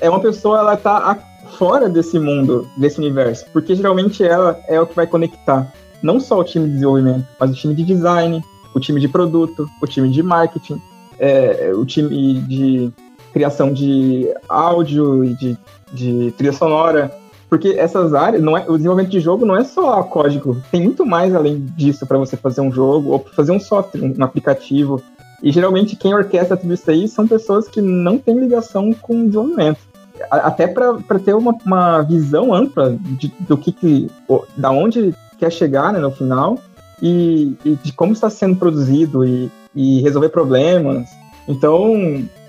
[0.00, 1.18] é uma pessoa, ela tá
[1.58, 5.70] fora desse mundo, desse universo, porque geralmente ela é o que vai conectar
[6.02, 8.42] não só o time de desenvolvimento, mas o time de design,
[8.74, 10.80] o time de produto, o time de marketing,
[11.18, 12.92] é, o time de
[13.32, 15.58] criação de áudio e de,
[15.92, 17.12] de trilha sonora.
[17.48, 21.04] Porque essas áreas, não é, o desenvolvimento de jogo não é só código, tem muito
[21.04, 25.02] mais além disso para você fazer um jogo ou fazer um software, um aplicativo.
[25.42, 29.26] E geralmente quem orquestra tudo isso aí são pessoas que não têm ligação com o
[29.26, 29.80] desenvolvimento.
[30.30, 34.10] Até para ter uma, uma, visão ampla de, do que, que
[34.56, 36.58] da onde quer chegar né, no final
[37.02, 41.08] e, e, de como está sendo produzido e, e resolver problemas.
[41.48, 41.94] Então,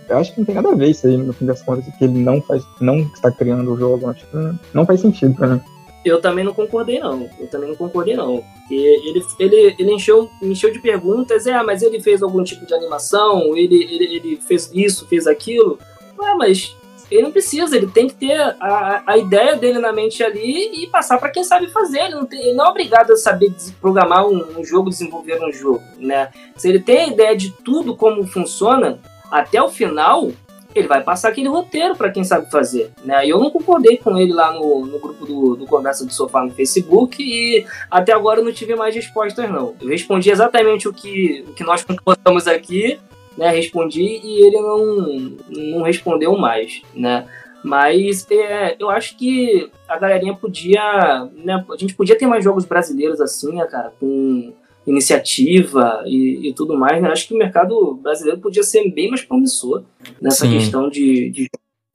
[0.10, 2.04] eu acho que não tem nada a ver isso aí, no fim das contas, que
[2.04, 4.10] ele não faz, não está criando o jogo.
[4.10, 4.38] Acho que
[4.74, 5.62] não, faz sentido pra mim.
[6.06, 7.30] Eu também não concordei, não.
[7.40, 8.44] Eu também não concordei, não.
[8.60, 11.48] Porque ele, ele, ele encheu, me encheu de perguntas.
[11.48, 13.56] É, mas ele fez algum tipo de animação?
[13.56, 15.80] Ele, ele, ele fez isso, fez aquilo?
[16.20, 16.76] Ué, mas
[17.14, 17.76] ele não precisa.
[17.76, 21.44] Ele tem que ter a, a ideia dele na mente ali e passar para quem
[21.44, 22.00] sabe fazer.
[22.00, 25.52] Ele não, tem, ele não é obrigado a saber programar um, um jogo, desenvolver um
[25.52, 26.30] jogo, né?
[26.56, 29.00] Se ele tem a ideia de tudo como funciona,
[29.32, 30.32] até o final,
[30.76, 32.92] ele vai passar aquele roteiro para quem sabe fazer.
[33.04, 33.28] Né?
[33.28, 36.52] Eu não concordei com ele lá no, no grupo do, do Conversa do Sofá no
[36.52, 39.76] Facebook e até agora não tive mais respostas, não.
[39.80, 43.00] Eu respondi exatamente o que, o que nós concordamos aqui,
[43.38, 43.50] né?
[43.50, 47.28] Respondi e ele não, não respondeu mais, né?
[47.64, 51.30] Mas é, eu acho que a galerinha podia.
[51.34, 53.94] Né, a gente podia ter mais jogos brasileiros assim, né, cara?
[54.00, 54.54] Com
[54.86, 57.10] iniciativa e, e, tudo mais, né?
[57.10, 59.84] Acho que o mercado brasileiro podia ser bem mais promissor
[60.22, 60.58] nessa Sim.
[60.58, 61.50] questão de, de,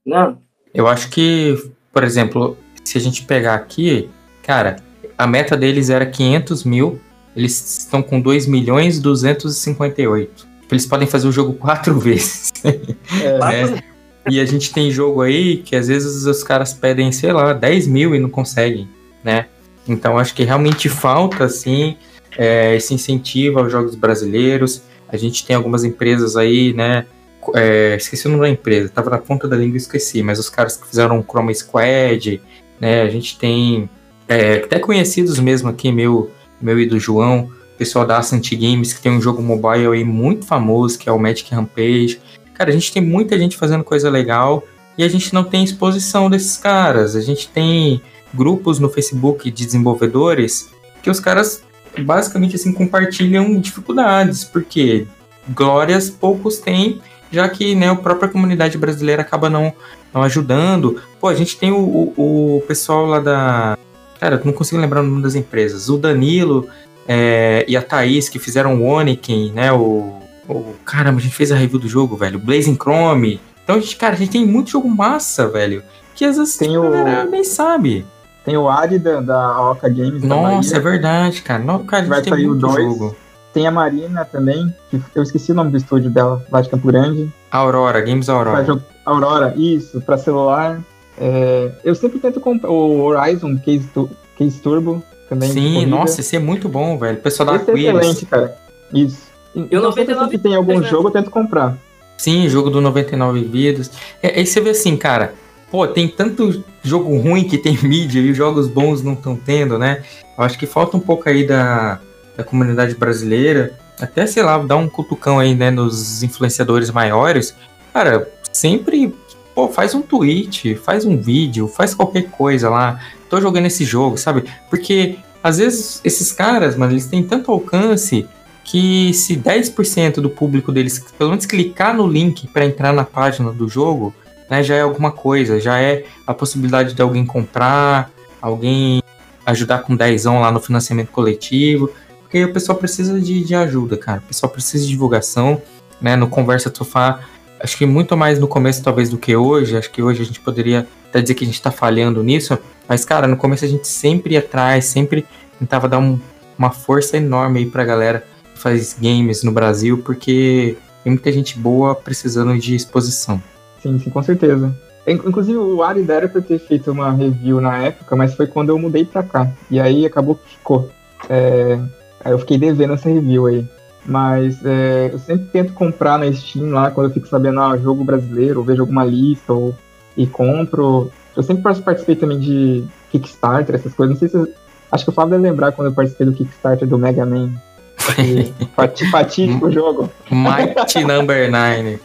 [0.07, 0.35] né?
[0.73, 1.55] Eu acho que,
[1.93, 4.09] por exemplo, se a gente pegar aqui,
[4.43, 4.77] cara,
[5.19, 6.99] a meta deles era 500 mil,
[7.37, 10.48] eles estão com 2 milhões 258.
[10.75, 12.53] Eles podem fazer o jogo quatro vezes.
[12.65, 13.83] É, né?
[14.31, 17.87] E a gente tem jogo aí que às vezes os caras pedem, sei lá, 10
[17.87, 18.89] mil e não conseguem,
[19.25, 19.47] né?
[19.87, 21.97] Então acho que realmente falta, assim,
[22.37, 24.83] é, esse incentivo aos jogos brasileiros.
[25.09, 27.07] A gente tem algumas empresas aí, né?
[27.55, 30.51] É, esqueci o nome da empresa, tava na ponta da língua e esqueci, mas os
[30.51, 32.43] caras que fizeram o Chroma Squad,
[32.79, 33.03] né?
[33.03, 33.89] A gente tem
[34.29, 39.01] é, até conhecidos mesmo aqui, meu, meu e do João, pessoal da Ascent Games, que
[39.01, 42.21] tem um jogo mobile aí muito famoso, que é o Magic Rampage.
[42.53, 44.65] Cara, a gente tem muita gente fazendo coisa legal
[44.99, 47.15] e a gente não tem exposição desses caras.
[47.15, 48.03] A gente tem
[48.35, 50.69] grupos no Facebook de desenvolvedores
[51.01, 51.63] que os caras
[51.97, 55.07] basicamente assim compartilham dificuldades, porque
[55.49, 57.01] glórias poucos têm,
[57.31, 59.73] já que né, a própria comunidade brasileira acaba não,
[60.13, 61.01] não ajudando.
[61.21, 63.79] Pô, a gente tem o, o, o pessoal lá da.
[64.19, 65.89] Cara, não consigo lembrar o nome das empresas.
[65.89, 66.69] O Danilo
[67.09, 69.73] é, e a Thaís que fizeram o Oniken, né?
[69.73, 70.13] O,
[70.49, 70.75] o.
[70.85, 72.39] Caramba, a gente fez a review do jogo, velho.
[72.39, 73.41] Blazing Chrome.
[73.65, 75.83] Então, a gente, cara, a gente tem muito jogo massa, velho.
[76.15, 77.31] Que às vezes tem tipo, o...
[77.31, 78.05] nem sabe.
[78.45, 80.23] Tem o Ari da, da Oca Games.
[80.23, 81.63] Nossa, é verdade, cara.
[81.63, 82.85] Não, cara, a gente Vai tem sair muito o dois.
[82.85, 83.17] jogo.
[83.53, 86.87] Tem a Marina também, que eu esqueci o nome do estúdio dela, lá de Campo
[86.87, 87.33] Grande.
[87.51, 88.65] Aurora, Games Aurora.
[88.65, 90.81] Jogo- Aurora, isso, pra celular.
[91.19, 95.51] É, eu sempre tento comprar o Horizon Case, Tu- Case Turbo também.
[95.51, 95.89] Sim, disponível.
[95.89, 97.19] nossa, esse é muito bom, velho.
[97.19, 97.95] O pessoal da Esse é Aquiles.
[97.97, 98.57] excelente, cara.
[98.93, 99.29] Isso.
[99.55, 101.77] Eu Então, sempre 99 que tem algum jogo, eu tento comprar.
[102.17, 103.91] Sim, jogo do 99 vidas.
[104.23, 105.35] É, aí você vê assim, cara,
[105.71, 109.79] pô, tem tanto jogo ruim que tem mídia e os jogos bons não estão tendo,
[109.79, 110.03] né?
[110.37, 112.01] Eu acho que falta um pouco aí da,
[112.37, 117.55] da comunidade brasileira, até, sei lá, dar um cutucão aí, né, nos influenciadores maiores.
[117.93, 119.13] Cara, sempre,
[119.55, 123.01] pô, faz um tweet, faz um vídeo, faz qualquer coisa lá.
[123.29, 124.45] Tô jogando esse jogo, sabe?
[124.71, 128.27] Porque, às vezes, esses caras, mano, eles têm tanto alcance
[128.65, 133.51] que se 10% do público deles pelo menos clicar no link para entrar na página
[133.51, 134.15] do jogo,
[134.51, 138.11] né, já é alguma coisa, já é a possibilidade de alguém comprar,
[138.43, 139.03] alguém
[139.47, 144.19] ajudar com 10 lá no financiamento coletivo, porque o pessoal precisa de, de ajuda, cara,
[144.19, 145.63] o pessoal precisa de divulgação,
[145.99, 147.21] né, no Conversa Sofá,
[147.61, 150.41] acho que muito mais no começo talvez do que hoje, acho que hoje a gente
[150.41, 152.59] poderia até dizer que a gente tá falhando nisso,
[152.89, 155.27] mas cara, no começo a gente sempre ia atrás, sempre
[155.59, 156.19] tentava dar um-
[156.59, 158.25] uma força enorme aí pra galera
[158.55, 163.41] que faz games no Brasil, porque tem muita gente boa precisando de exposição.
[163.83, 164.75] Sim, sim, com certeza.
[165.07, 168.47] In- Inclusive, o Ari era pra eu ter feito uma review na época, mas foi
[168.47, 169.49] quando eu mudei pra cá.
[169.71, 170.91] E aí acabou que ficou.
[171.29, 171.79] É,
[172.25, 173.65] Aí eu fiquei devendo essa review aí.
[174.05, 178.03] Mas é, eu sempre tento comprar na Steam lá, quando eu fico sabendo, ah, jogo
[178.03, 179.75] brasileiro, vejo alguma lista, ou,
[180.17, 181.13] e compro.
[181.39, 184.21] Eu sempre participei também de Kickstarter, essas coisas.
[184.21, 184.55] Não sei se.
[184.91, 187.53] Acho que o Fábio deve lembrar quando eu participei do Kickstarter do Mega Man.
[189.13, 190.11] Fatídico o jogo.
[190.29, 192.01] Mighty Number 9.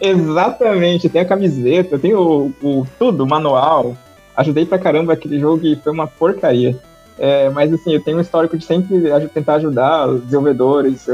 [0.00, 3.94] Exatamente, tem a camiseta, tem o, o tudo, o manual.
[4.34, 6.74] Ajudei pra caramba aquele jogo e foi uma porcaria.
[7.18, 9.02] É, mas assim, eu tenho um histórico de sempre
[9.34, 11.06] tentar ajudar os desenvolvedores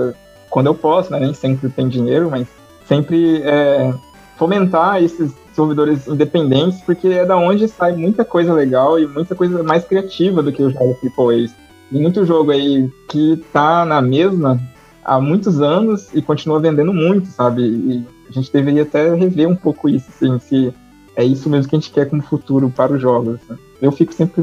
[0.49, 1.19] quando eu posso, né?
[1.19, 2.47] Nem sempre tem dinheiro, mas
[2.87, 3.93] sempre é,
[4.37, 9.63] fomentar esses desenvolvedores independentes, porque é da onde sai muita coisa legal e muita coisa
[9.63, 11.49] mais criativa do que os jogos AAA.
[11.91, 14.61] Tem muito jogo aí que tá na mesma
[15.05, 17.63] há muitos anos e continua vendendo muito, sabe?
[17.63, 20.75] E a gente deveria até rever um pouco isso, assim, se
[21.15, 23.39] é isso mesmo que a gente quer como futuro para os jogos.
[23.49, 23.57] né?
[23.81, 24.43] Eu fico sempre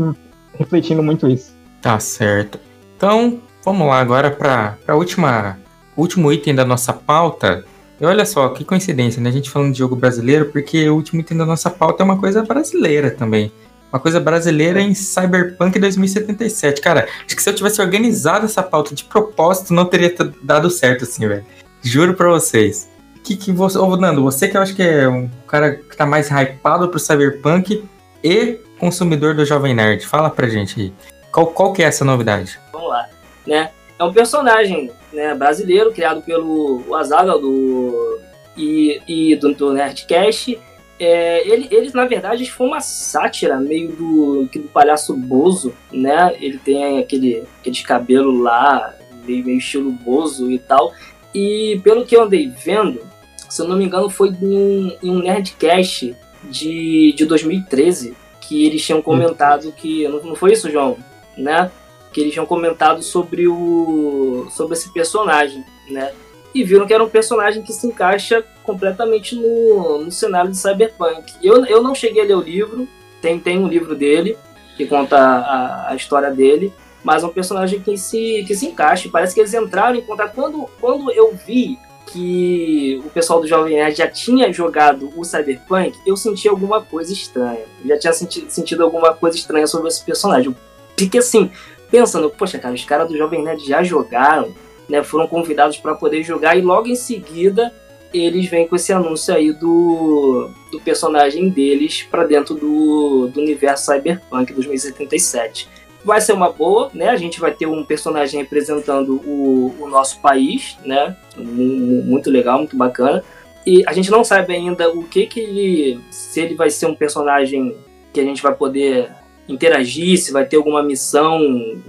[0.57, 1.53] refletindo muito isso.
[1.82, 2.59] Tá certo.
[2.95, 5.57] Então, vamos lá agora para a última
[5.97, 7.66] último item da nossa pauta.
[8.02, 9.30] E olha só, que coincidência, né?
[9.30, 12.18] A gente falando de jogo brasileiro, porque o último item da nossa pauta é uma
[12.18, 13.52] coisa brasileira também.
[13.93, 16.82] Uma coisa brasileira em Cyberpunk 2077.
[16.82, 21.04] Cara, acho que se eu tivesse organizado essa pauta de propósito, não teria dado certo
[21.04, 21.45] assim, velho.
[21.84, 22.89] Juro pra vocês.
[23.24, 23.78] Que que você.
[23.78, 26.99] Ô, Nando, você que eu acho que é um cara que tá mais hypado pro
[26.99, 27.88] Cyberpunk
[28.24, 30.08] e consumidor do Jovem Nerd.
[30.08, 30.93] Fala pra gente aí.
[31.32, 32.60] Qual, qual que é essa novidade?
[32.74, 33.08] Vamos lá,
[33.45, 33.70] né?
[34.02, 38.20] É um personagem né, brasileiro criado pelo Azaghal do
[38.58, 40.60] e, e do, do Nerdcast.
[40.99, 46.36] É, ele, eles, na verdade, foi uma sátira meio do, que do palhaço Bozo, né?
[46.41, 50.91] Ele tem aquele, aqueles cabelos lá, meio, meio estilo Bozo e tal.
[51.32, 53.06] E pelo que eu andei vendo,
[53.47, 58.66] se eu não me engano, foi em um, em um Nerdcast de, de 2013 que
[58.66, 60.08] eles tinham comentado que.
[60.08, 60.97] Não, não foi isso, João?
[61.38, 61.70] Né?
[62.12, 64.47] Que eles tinham comentado sobre o.
[64.49, 66.14] sobre esse personagem, né?
[66.53, 71.34] E viram que era um personagem que se encaixa completamente no, no cenário de Cyberpunk.
[71.41, 72.88] Eu, eu não cheguei a ler o livro,
[73.22, 74.38] tem, tem um livro dele,
[74.76, 79.09] que conta a, a história dele, mas é um personagem que se, que se encaixa.
[79.09, 80.34] Parece que eles entraram em contato.
[80.36, 85.97] Quando, quando eu vi que o pessoal do Jovem Nerd já tinha jogado o Cyberpunk,
[86.05, 87.66] eu senti alguma coisa estranha.
[87.82, 90.55] Eu já tinha senti sentido alguma coisa estranha sobre esse personagem.
[90.95, 91.49] Porque assim,
[91.92, 94.56] pensando, poxa, cara, os caras do Jovem Nerd já jogaram,
[94.89, 95.04] né?
[95.04, 97.74] Foram convidados para poder jogar e logo em seguida
[98.14, 103.86] eles vêm com esse anúncio aí do, do personagem deles para dentro do, do universo
[103.86, 105.70] Cyberpunk 2077
[106.04, 107.10] vai ser uma boa, né?
[107.10, 111.16] A gente vai ter um personagem representando o, o nosso país, né?
[111.38, 113.24] Muito legal, muito bacana.
[113.66, 116.96] E a gente não sabe ainda o que que ele, se ele vai ser um
[116.96, 117.78] personagem
[118.12, 119.12] que a gente vai poder
[119.52, 121.39] interagir, se vai ter alguma missão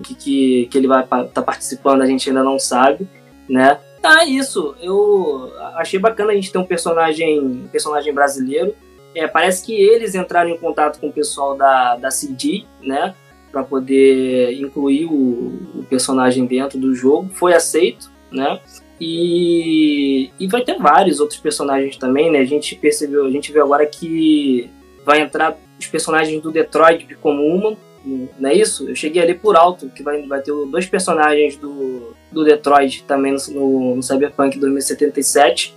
[0.02, 3.06] que, que, que ele vai estar tá participando, a gente ainda não sabe,
[3.48, 3.78] né?
[4.02, 4.74] Ah, isso.
[4.80, 8.74] Eu achei bacana a gente ter um personagem, personagem brasileiro.
[9.14, 13.14] É, parece que eles entraram em contato com o pessoal da, da CD, né?
[13.52, 17.28] para poder incluir o, o, personagem dentro do jogo.
[17.34, 18.58] Foi aceito, né?
[18.98, 22.38] E, e vai ter vários outros personagens também, né?
[22.38, 24.70] A gente percebeu, a gente viu agora que
[25.04, 28.89] vai entrar os personagens do Detroit como uma, não é isso?
[28.89, 33.37] Eu cheguei ali por alto que vai, vai ter dois personagens do, do Detroit também
[33.51, 35.74] no, no Cyberpunk 2077.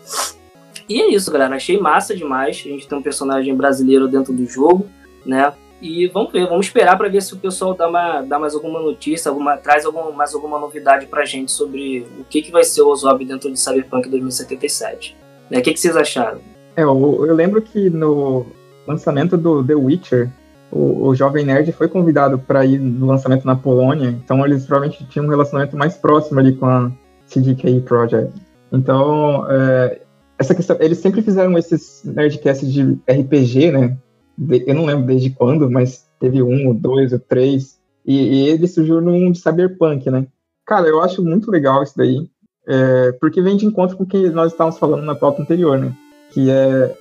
[0.87, 1.55] E é isso, galera.
[1.55, 2.57] Achei massa demais.
[2.65, 4.87] A gente tem um personagem brasileiro dentro do jogo,
[5.25, 5.53] né?
[5.81, 8.79] E vamos ver, vamos esperar para ver se o pessoal dá, uma, dá mais alguma
[8.79, 12.81] notícia, alguma, traz alguma, mais alguma novidade pra gente sobre o que, que vai ser
[12.81, 15.15] o Ozob dentro de Cyberpunk 2077.
[15.49, 15.59] Né?
[15.59, 16.41] O que, que vocês acharam?
[16.75, 18.47] É, eu, eu lembro que no
[18.87, 20.29] lançamento do The Witcher,
[20.71, 25.05] o, o Jovem Nerd foi convidado para ir no lançamento na Polônia, então eles provavelmente
[25.05, 26.91] tinham um relacionamento mais próximo ali com a
[27.27, 28.33] CDK Project.
[28.71, 30.01] Então, é,
[30.37, 33.97] essa questão, eles sempre fizeram esses nerdcasts de RPG, né?
[34.67, 39.01] eu não lembro desde quando, mas teve um, dois, ou três, e, e ele surgiu
[39.01, 40.27] num de Cyberpunk, né?
[40.65, 42.29] Cara, eu acho muito legal isso daí,
[42.67, 45.93] é, porque vem de encontro com o que nós estávamos falando na pauta anterior, né?
[46.31, 46.95] Que é,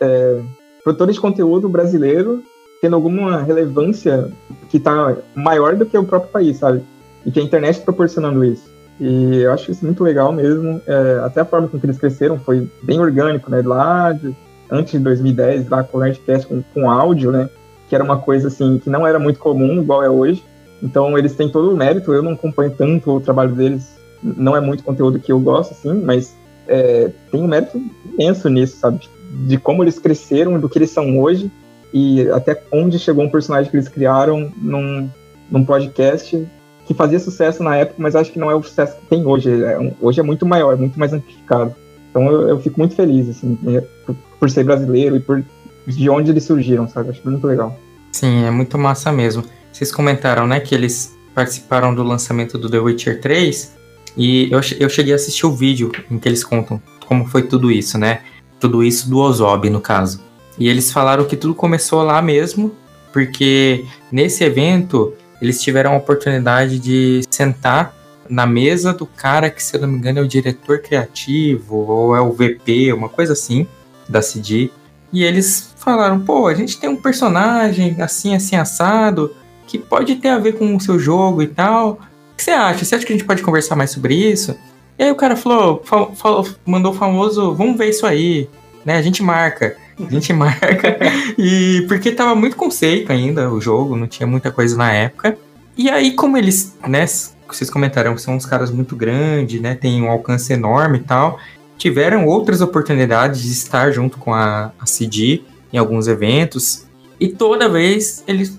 [0.00, 0.42] é
[0.86, 2.44] produtores de conteúdo brasileiro
[2.80, 4.30] tendo alguma relevância
[4.68, 6.80] que está maior do que o próprio país, sabe?
[7.24, 8.70] E que a internet proporcionando isso.
[9.00, 10.80] E eu acho isso muito legal mesmo.
[10.86, 13.62] É, até a forma com que eles cresceram foi bem orgânico, né?
[13.62, 14.32] Lá de
[14.70, 17.50] antes de 2010, lá com o Nerdcast com, com áudio, né?
[17.88, 20.44] Que era uma coisa assim que não era muito comum, igual é hoje.
[20.80, 22.14] Então eles têm todo o mérito.
[22.14, 25.94] Eu não acompanho tanto o trabalho deles, não é muito conteúdo que eu gosto, assim,
[25.94, 26.36] mas
[26.68, 27.82] é, tem um mérito
[28.16, 29.00] imenso nisso, sabe?
[29.44, 31.50] De como eles cresceram, do que eles são hoje
[31.92, 35.08] e até onde chegou um personagem que eles criaram num,
[35.50, 36.46] num podcast
[36.86, 39.50] que fazia sucesso na época, mas acho que não é o sucesso que tem hoje.
[39.50, 41.74] É, hoje é muito maior, muito mais amplificado.
[42.10, 43.58] Então eu, eu fico muito feliz, assim,
[44.04, 45.44] por, por, ser brasileiro e por
[45.86, 47.10] de onde eles surgiram, sabe?
[47.10, 47.78] Acho muito legal.
[48.12, 49.44] Sim, é muito massa mesmo.
[49.72, 53.76] Vocês comentaram, né, que eles participaram do lançamento do The Witcher 3
[54.16, 57.70] e eu, eu cheguei a assistir o vídeo em que eles contam como foi tudo
[57.70, 58.20] isso, né?
[58.58, 60.20] Tudo isso do Ozob, no caso.
[60.58, 62.74] E eles falaram que tudo começou lá mesmo,
[63.12, 67.94] porque nesse evento eles tiveram a oportunidade de sentar
[68.28, 72.16] na mesa do cara que, se eu não me engano, é o diretor criativo ou
[72.16, 73.66] é o VP, uma coisa assim,
[74.08, 74.70] da CD.
[75.12, 79.34] E eles falaram: pô, a gente tem um personagem assim, assim, assado,
[79.66, 82.00] que pode ter a ver com o seu jogo e tal.
[82.32, 82.84] O que você acha?
[82.84, 84.56] Você acha que a gente pode conversar mais sobre isso?
[84.98, 88.48] E aí o cara falou, falou, mandou o famoso, vamos ver isso aí,
[88.84, 88.96] né?
[88.96, 90.98] A gente marca, a gente marca.
[91.36, 95.36] e porque tava muito conceito ainda o jogo, não tinha muita coisa na época.
[95.76, 97.04] E aí, como eles, né,
[97.46, 99.74] vocês comentaram que são uns caras muito grandes, né?
[99.74, 101.38] Tem um alcance enorme e tal.
[101.76, 105.42] Tiveram outras oportunidades de estar junto com a, a CD
[105.72, 106.86] em alguns eventos.
[107.20, 108.58] E toda vez eles,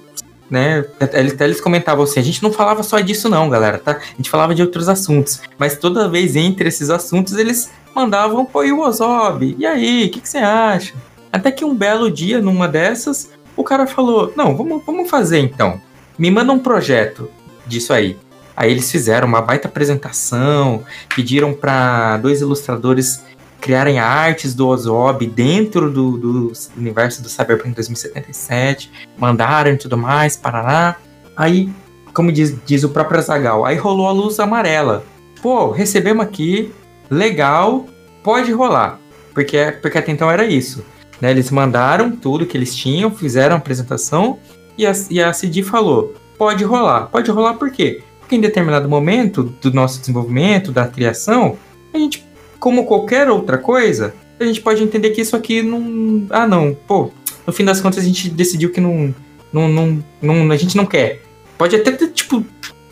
[0.49, 0.85] né?
[1.13, 3.93] Eles, eles comentavam assim: a gente não falava só disso, não, galera, tá?
[3.93, 5.41] A gente falava de outros assuntos.
[5.57, 9.55] Mas toda vez entre esses assuntos eles mandavam, pô, e o Ozob?
[9.57, 10.93] E aí, o que, que você acha?
[11.31, 15.81] Até que um belo dia, numa dessas, o cara falou: Não, vamos, vamos fazer então.
[16.17, 17.29] Me manda um projeto
[17.65, 18.17] disso aí.
[18.55, 20.83] Aí eles fizeram uma baita apresentação,
[21.15, 23.23] pediram para dois ilustradores
[23.67, 30.37] criarem artes do Ozob dentro do, do, universo do Cyberpunk 2077, mandaram e tudo mais,
[30.37, 30.95] parará.
[31.35, 31.69] Aí,
[32.13, 35.03] como diz, diz o próprio Azagal, aí rolou a luz amarela.
[35.41, 36.73] Pô, recebemos aqui,
[37.09, 37.85] legal,
[38.23, 39.01] pode rolar.
[39.33, 40.81] Porque, porque até então era isso.
[41.19, 41.31] Né?
[41.31, 44.39] Eles mandaram tudo que eles tinham, fizeram a apresentação
[44.77, 47.07] e a, e a CD falou: pode rolar.
[47.07, 48.01] Pode rolar por quê?
[48.21, 51.57] Porque em determinado momento do nosso desenvolvimento, da criação,
[51.93, 52.26] a gente,
[52.59, 56.25] como qualquer outra coisa, a gente pode entender que isso aqui não.
[56.29, 57.11] Ah, não, pô,
[57.45, 59.13] no fim das contas a gente decidiu que não.
[59.51, 61.21] não, não, não a gente não quer.
[61.57, 62.45] Pode até ter, tipo,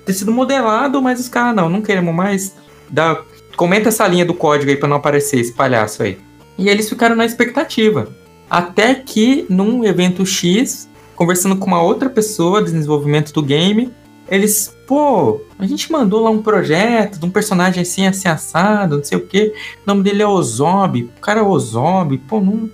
[0.05, 2.55] ter sido modelado, mas os caras, não, não queremos mais
[2.89, 3.23] dar
[3.55, 6.17] comenta essa linha do código aí pra não aparecer esse palhaço aí.
[6.57, 8.09] E eles ficaram na expectativa.
[8.49, 13.91] Até que, num evento X, conversando com uma outra pessoa de desenvolvimento do game,
[14.27, 19.03] eles, pô, a gente mandou lá um projeto de um personagem assim, assim, assado, não
[19.03, 19.53] sei o que.
[19.85, 21.03] O nome dele é Ozob.
[21.03, 22.17] O cara é Ozob.
[22.27, 22.69] Pô, não.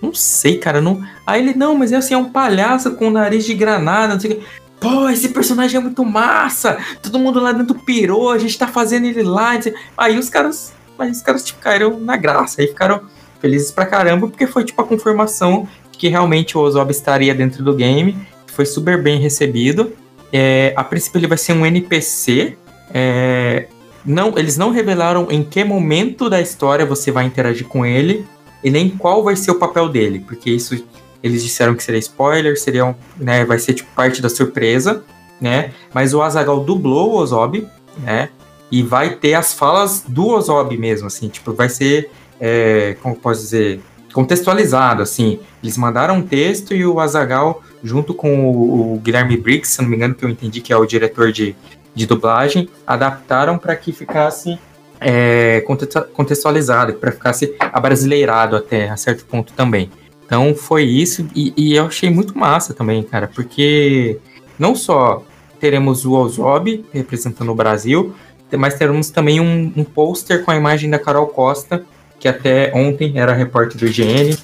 [0.00, 0.80] Não sei, cara.
[0.80, 1.04] Não...
[1.26, 4.32] Aí ele, não, mas é assim, é um palhaço com nariz de granada, não sei
[4.32, 4.46] o que.
[4.80, 6.78] Pô, esse personagem é muito massa!
[7.02, 9.60] Todo mundo lá dentro pirou, a gente tá fazendo ele lá.
[9.96, 10.72] Aí os caras.
[10.98, 12.62] Aí os caras, tipo, caíram na graça.
[12.62, 13.02] Aí ficaram
[13.40, 17.74] felizes pra caramba, porque foi tipo a confirmação que realmente o Ozob estaria dentro do
[17.74, 18.16] game.
[18.46, 19.92] Foi super bem recebido.
[20.32, 22.56] É, a princípio ele vai ser um NPC.
[22.92, 23.66] É,
[24.04, 28.26] não, eles não revelaram em que momento da história você vai interagir com ele
[28.62, 30.84] e nem qual vai ser o papel dele, porque isso
[31.22, 35.04] eles disseram que seria spoiler, seria né, vai ser tipo parte da surpresa,
[35.40, 35.72] né?
[35.92, 37.66] Mas o Azagal dublou o Ozob,
[37.98, 38.30] né?
[38.70, 42.10] E vai ter as falas do Ozob mesmo, assim, tipo, vai ser,
[42.40, 43.80] é, como posso dizer,
[44.12, 45.40] contextualizado, assim.
[45.62, 49.88] Eles mandaram um texto e o Azagal, junto com o, o, Guilherme Briggs, se não
[49.88, 51.54] me engano, que eu entendi que é o diretor de,
[51.94, 54.58] de dublagem, adaptaram para que ficasse
[55.00, 55.64] é,
[56.12, 59.90] contextualizado, para ficasse abrasileirado até a certo ponto também.
[60.26, 64.18] Então foi isso, e, e, eu achei muito massa também, cara, porque
[64.58, 65.24] não só
[65.58, 68.14] teremos o Ozob representando o Brasil,
[68.56, 71.84] mas teremos também um, um pôster com a imagem da Carol Costa,
[72.18, 74.36] que até ontem era repórter do IGN.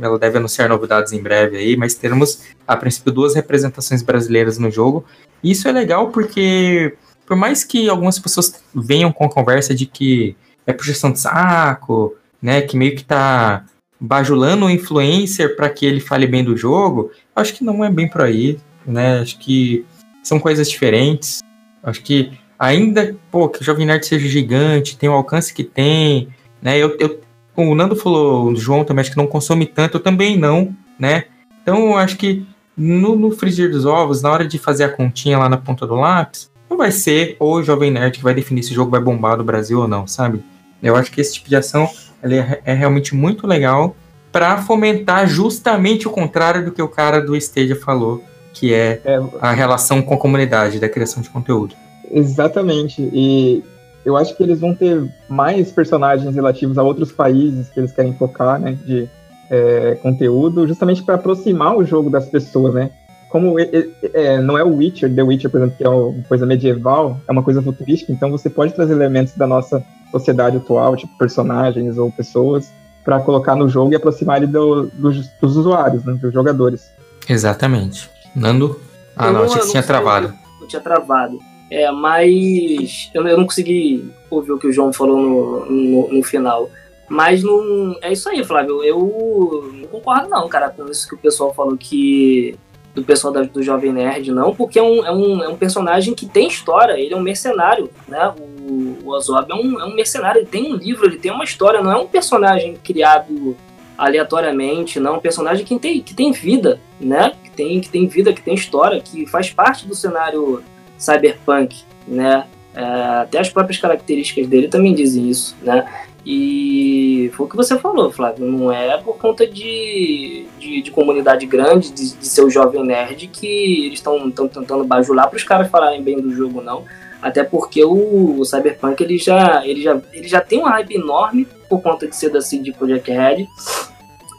[0.00, 4.70] Ela deve anunciar novidades em breve aí, mas teremos, a princípio, duas representações brasileiras no
[4.70, 5.04] jogo.
[5.42, 10.36] Isso é legal porque, por mais que algumas pessoas venham com a conversa de que
[10.66, 13.64] é puxação de saco, né, que meio que tá
[14.00, 18.08] bajulando o influencer para que ele fale bem do jogo, acho que não é bem
[18.08, 19.20] por aí, né?
[19.20, 19.84] Acho que
[20.22, 21.40] são coisas diferentes.
[21.82, 26.28] Acho que ainda, pô, que o Jovem Nerd seja gigante, tem o alcance que tem,
[26.62, 26.78] né?
[26.78, 27.20] Eu, eu,
[27.56, 31.24] o Nando falou, o João também acho que não consome tanto, eu também não, né?
[31.62, 32.46] Então eu acho que
[32.76, 35.94] no, no frigir dos ovos, na hora de fazer a continha lá na ponta do
[35.94, 39.36] lápis, não vai ser o Jovem Nerd que vai definir se o jogo vai bombar
[39.36, 40.42] no Brasil ou não, sabe?
[40.82, 41.88] Eu acho que esse tipo de ação
[42.22, 43.94] é, é realmente muito legal
[44.32, 48.22] para fomentar justamente o contrário do que o cara do Stadia falou,
[48.54, 51.74] que é, é, a relação com a comunidade da criação de conteúdo.
[52.10, 53.02] Exatamente.
[53.12, 53.62] E
[54.04, 58.14] eu acho que eles vão ter mais personagens relativos a outros países que eles querem
[58.14, 59.08] focar, né, de
[59.50, 62.90] é, conteúdo, justamente para aproximar o jogo das pessoas, né?
[63.28, 67.20] Como é, não é o Witcher, The Witcher, por exemplo, que é uma coisa medieval,
[67.28, 71.96] é uma coisa futurística, então você pode trazer elementos da nossa sociedade atual, tipo personagens
[71.96, 72.72] ou pessoas,
[73.04, 76.90] para colocar no jogo e aproximar ele do, do, dos usuários, né, dos jogadores.
[77.28, 78.10] Exatamente.
[78.34, 78.80] Nando?
[79.16, 80.32] Ah, eu não, achei que tinha travado.
[80.60, 81.38] Não tinha travado.
[81.70, 86.22] É, mas eu, eu não consegui ouvir o que o João falou no, no, no
[86.22, 86.68] final.
[87.08, 87.96] Mas não.
[88.00, 88.82] É isso aí, Flávio.
[88.84, 92.56] Eu não concordo, não, cara, com isso que o pessoal falou que.
[92.92, 96.12] Do pessoal da, do Jovem Nerd, não, porque é um, é, um, é um personagem
[96.12, 98.34] que tem história, ele é um mercenário, né?
[98.36, 101.44] O, o Ozob é um, é um mercenário, ele tem um livro, ele tem uma
[101.44, 103.56] história, não é um personagem criado
[103.96, 107.32] aleatoriamente, não, é um personagem que tem, que tem vida, né?
[107.44, 110.60] Que tem, que tem vida, que tem história, que faz parte do cenário
[111.00, 112.46] cyberpunk, né?
[112.72, 112.82] É,
[113.22, 115.84] até as próprias características dele também dizem isso, né?
[116.24, 121.46] E foi o que você falou, Flávio, não é por conta de, de, de comunidade
[121.46, 125.70] grande, de, de ser o jovem nerd, que eles estão tentando bajular para os caras
[125.70, 126.84] falarem bem do jogo, não.
[127.22, 131.46] Até porque o, o, Cyberpunk ele já, ele, já, ele já tem um hype enorme
[131.68, 133.46] por conta de ser da CD Projekt Red.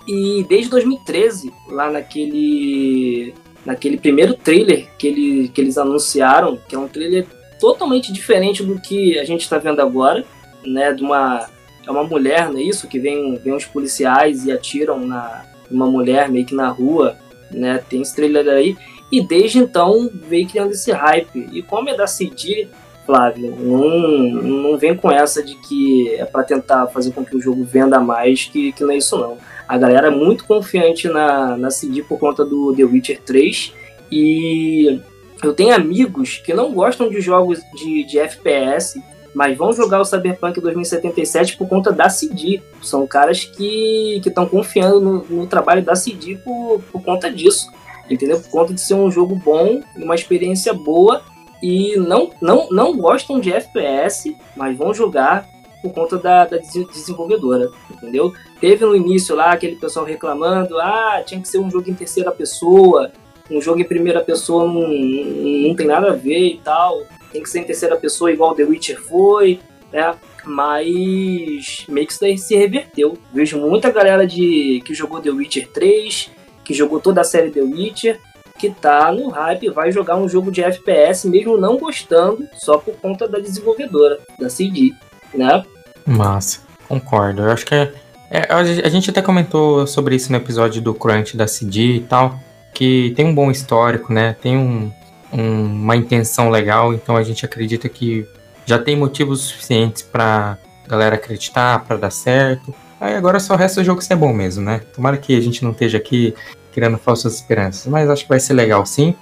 [0.07, 3.33] E desde 2013, lá naquele
[3.65, 7.25] naquele primeiro trailer que, ele, que eles anunciaram, que é um trailer
[7.59, 10.25] totalmente diferente do que a gente está vendo agora,
[10.65, 10.91] né?
[10.93, 11.47] De uma
[11.85, 12.87] é uma mulher, não é isso?
[12.87, 17.17] Que vem, vem uns policiais e atiram na uma mulher meio que na rua,
[17.49, 17.81] né?
[17.89, 18.75] Tem esse trailer aí.
[19.11, 21.49] E desde então veio criando esse hype.
[21.51, 22.67] E como é da CD,
[23.05, 27.41] Flávio, não, não vem com essa de que é para tentar fazer com que o
[27.41, 29.37] jogo venda mais, que, que não é isso não.
[29.71, 33.73] A galera é muito confiante na, na CD por conta do The Witcher 3
[34.11, 34.99] e
[35.41, 39.01] eu tenho amigos que não gostam de jogos de, de FPS,
[39.33, 42.61] mas vão jogar o Cyberpunk 2077 por conta da CD.
[42.81, 47.71] São caras que estão confiando no, no, trabalho da CD por, por conta disso,
[48.09, 48.41] entendeu?
[48.41, 51.21] Por conta de ser um jogo bom, uma experiência boa
[51.63, 55.47] e não, não, não gostam de FPS, mas vão jogar
[55.81, 57.71] por conta da, da desenvolvedora,
[58.01, 58.33] entendeu?
[58.59, 62.31] Teve no início lá aquele pessoal reclamando, ah, tinha que ser um jogo em terceira
[62.31, 63.11] pessoa,
[63.49, 67.49] um jogo em primeira pessoa não, não tem nada a ver e tal, tem que
[67.49, 69.59] ser em terceira pessoa igual The Witcher foi,
[69.91, 70.15] né?
[70.45, 73.17] mas meio que isso daí se reverteu.
[73.33, 76.31] Vejo muita galera de que jogou The Witcher 3,
[76.63, 78.19] que jogou toda a série The Witcher,
[78.57, 82.95] que tá no hype, vai jogar um jogo de FPS mesmo não gostando, só por
[82.95, 84.91] conta da desenvolvedora, da CD,
[85.33, 85.63] né?
[86.05, 86.61] Massa,
[86.99, 87.43] concordo.
[87.43, 87.91] Eu acho que é,
[88.29, 92.37] é, a gente até comentou sobre isso no episódio do Crunch da CD e tal,
[92.73, 94.35] que tem um bom histórico, né?
[94.41, 94.91] Tem um,
[95.31, 98.25] um, uma intenção legal, então a gente acredita que
[98.65, 100.57] já tem motivos suficientes para
[100.87, 102.73] galera acreditar, para dar certo.
[102.99, 104.81] Aí agora só resta o jogo ser bom mesmo, né?
[104.93, 106.35] Tomara que a gente não esteja aqui
[106.73, 109.15] criando falsas esperanças, mas acho que vai ser legal sim.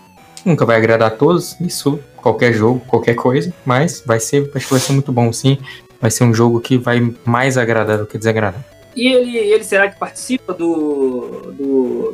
[0.44, 4.72] Nunca vai agradar a todos, isso, qualquer jogo, qualquer coisa, mas vai ser, acho que
[4.72, 5.58] vai ser muito bom sim.
[6.02, 8.64] Vai ser um jogo que vai mais agradar do que desagradar.
[8.96, 12.14] E ele, ele será que participa do, do,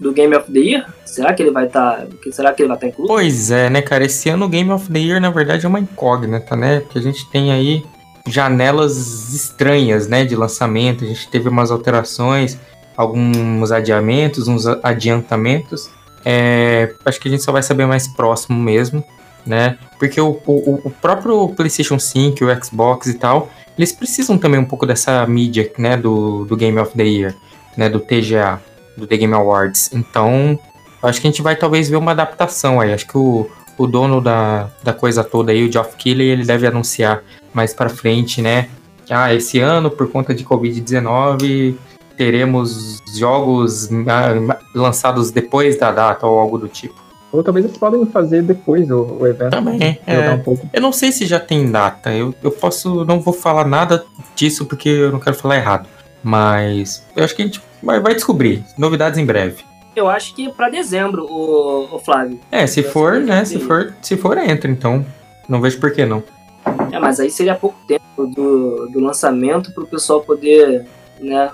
[0.00, 0.86] do Game of the Year?
[1.04, 2.06] Será que ele vai estar.
[2.06, 3.08] Tá, será que ele vai estar tá incluso?
[3.08, 4.04] Pois é, né, cara?
[4.04, 6.80] Esse ano o Game of the Year, na verdade, é uma incógnita, né?
[6.80, 7.84] Porque a gente tem aí
[8.26, 11.04] janelas estranhas, né, de lançamento.
[11.04, 12.58] A gente teve umas alterações,
[12.96, 15.90] alguns adiamentos, uns adiantamentos.
[16.24, 19.04] É, acho que a gente só vai saber mais próximo mesmo,
[19.44, 19.78] né?
[20.04, 24.64] Porque o, o, o próprio PlayStation 5, o Xbox e tal, eles precisam também um
[24.64, 27.34] pouco dessa mídia, né, do, do Game of the Year,
[27.76, 28.60] né, do TGA,
[28.98, 29.90] do The Game Awards.
[29.94, 30.58] Então,
[31.02, 32.92] acho que a gente vai talvez ver uma adaptação aí.
[32.92, 36.66] Acho que o, o dono da, da coisa toda aí, o Geoff Keighley, ele deve
[36.66, 37.22] anunciar
[37.54, 38.68] mais para frente, né,
[39.08, 41.76] ah, esse ano, por conta de Covid-19,
[42.16, 47.03] teremos jogos ah, lançados depois da data ou algo do tipo.
[47.34, 49.50] Ou talvez eles podem fazer depois o, o evento.
[49.50, 50.30] Também, é.
[50.30, 50.68] Um pouco.
[50.72, 52.14] Eu não sei se já tem data.
[52.14, 53.04] Eu, eu posso.
[53.04, 54.04] Não vou falar nada
[54.36, 55.88] disso porque eu não quero falar errado.
[56.22, 58.64] Mas eu acho que a gente vai, vai descobrir.
[58.78, 59.64] Novidades em breve.
[59.96, 62.38] Eu acho que para dezembro, o, o, Flávio.
[62.52, 63.44] É, se for, né?
[63.44, 65.04] Se for, se for, entra, então.
[65.48, 66.22] Não vejo por que não.
[66.92, 70.86] É, mas aí seria pouco tempo do, do lançamento para o pessoal poder,
[71.20, 71.50] né,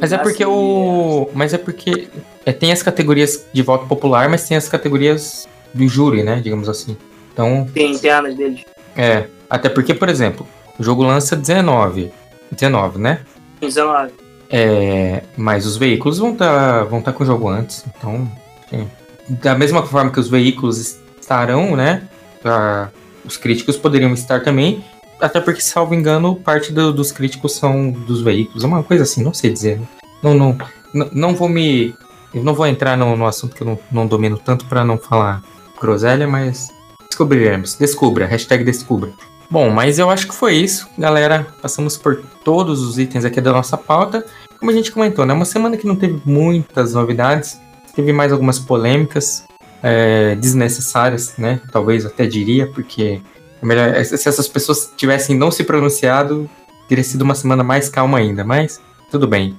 [0.00, 1.28] mas é porque o.
[1.34, 2.08] Mas é porque
[2.44, 6.40] é, tem as categorias de voto popular, mas tem as categorias do júri, né?
[6.42, 6.96] Digamos assim.
[7.32, 7.66] Então.
[7.72, 8.64] Tem internas deles.
[8.96, 9.26] É.
[9.48, 10.46] Até porque, por exemplo,
[10.78, 12.10] o jogo lança 19.
[12.50, 13.20] 19, né?
[13.60, 14.12] 19.
[14.48, 17.84] É, mas os veículos vão estar tá, vão tá com o jogo antes.
[17.96, 18.30] Então.
[18.70, 18.88] Sim.
[19.28, 22.02] Da mesma forma que os veículos estarão, né?
[22.42, 22.90] Pra,
[23.24, 24.84] os críticos poderiam estar também.
[25.20, 28.64] Até porque, salvo engano, parte do, dos críticos são dos veículos.
[28.64, 29.80] Uma coisa assim, não sei dizer.
[30.22, 30.58] Não, não,
[30.92, 31.94] não, não vou me.
[32.34, 35.42] Não vou entrar no, no assunto que eu não, não domino tanto para não falar
[35.80, 36.68] groselha, mas
[37.08, 37.76] descobriremos.
[37.76, 39.12] Descubra, hashtag descubra.
[39.48, 41.46] Bom, mas eu acho que foi isso, galera.
[41.62, 44.24] Passamos por todos os itens aqui da nossa pauta.
[44.58, 45.32] Como a gente comentou, né?
[45.32, 47.58] Uma semana que não teve muitas novidades,
[47.94, 49.44] teve mais algumas polêmicas
[49.82, 51.60] é, desnecessárias, né?
[51.70, 53.20] Talvez até diria, porque
[53.62, 56.48] melhor, se essas pessoas tivessem não se pronunciado,
[56.88, 58.80] teria sido uma semana mais calma ainda, mas
[59.10, 59.56] tudo bem.